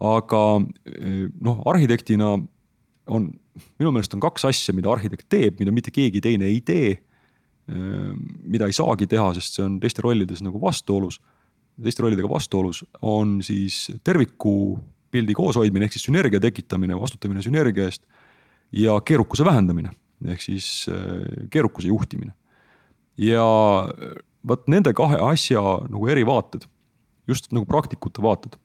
[0.00, 0.42] aga
[0.88, 2.32] eh, noh, arhitektina
[3.12, 3.28] on,
[3.80, 7.00] minu meelest on kaks asja, mida arhitekt teeb, mida mitte keegi teine ei tee.
[8.42, 11.20] mida ei saagi teha, sest see on teiste rollides nagu vastuolus,
[11.80, 14.80] teiste rollidega vastuolus, on siis terviku
[15.14, 18.02] pildi kooshoidmine ehk siis sünergia tekitamine, vastutamine sünergia eest
[18.74, 19.94] ja keerukuse vähendamine
[20.26, 20.66] ehk siis
[21.54, 22.34] keerukuse juhtimine.
[23.16, 23.46] ja
[24.48, 26.66] vot nende kahe asja nagu erivaated,
[27.30, 28.56] just nagu praktikute vaated,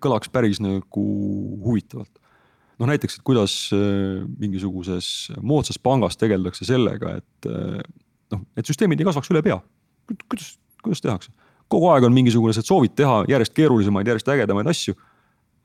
[0.00, 1.04] kõlaks päris nagu
[1.64, 2.18] huvitavalt
[2.78, 7.82] noh näiteks, et kuidas äh, mingisuguses moodsas pangas tegeldakse sellega, et äh,
[8.34, 9.58] noh, et süsteemid ei kasvaks üle pea.
[10.28, 11.34] kuidas, kuidas tehakse?
[11.68, 14.94] kogu aeg on mingisugused soovid teha järjest keerulisemaid, järjest ägedamaid asju.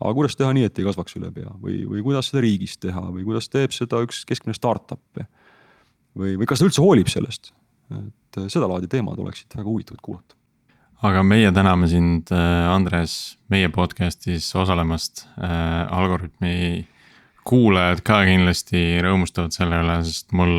[0.01, 3.05] aga kuidas teha nii, et ei kasvaks üle pea või, või kuidas seda riigis teha
[3.09, 5.23] või kuidas teeb seda üks keskmine startup
[6.17, 7.53] või, või kas ta üldse hoolib sellest?
[7.93, 10.42] et äh, sedalaadi teemad oleksid väga huvitavad kuulata
[11.03, 15.83] aga meie täname sind, Andres, meie podcast'is osalemast äh,.
[15.93, 16.87] Algorütmi
[17.43, 20.53] kuulajad ka kindlasti rõõmustavad selle üle, sest mul,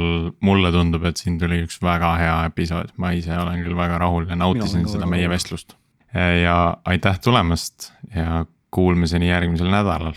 [0.44, 4.28] mulle tundub, et siin tuli üks väga hea episood, ma ise olen küll väga rahul
[4.28, 5.78] ja nautisin seda meie vestlust.
[6.14, 10.14] ja aitäh tulemast ja kuulmiseni järgmisel nädalal.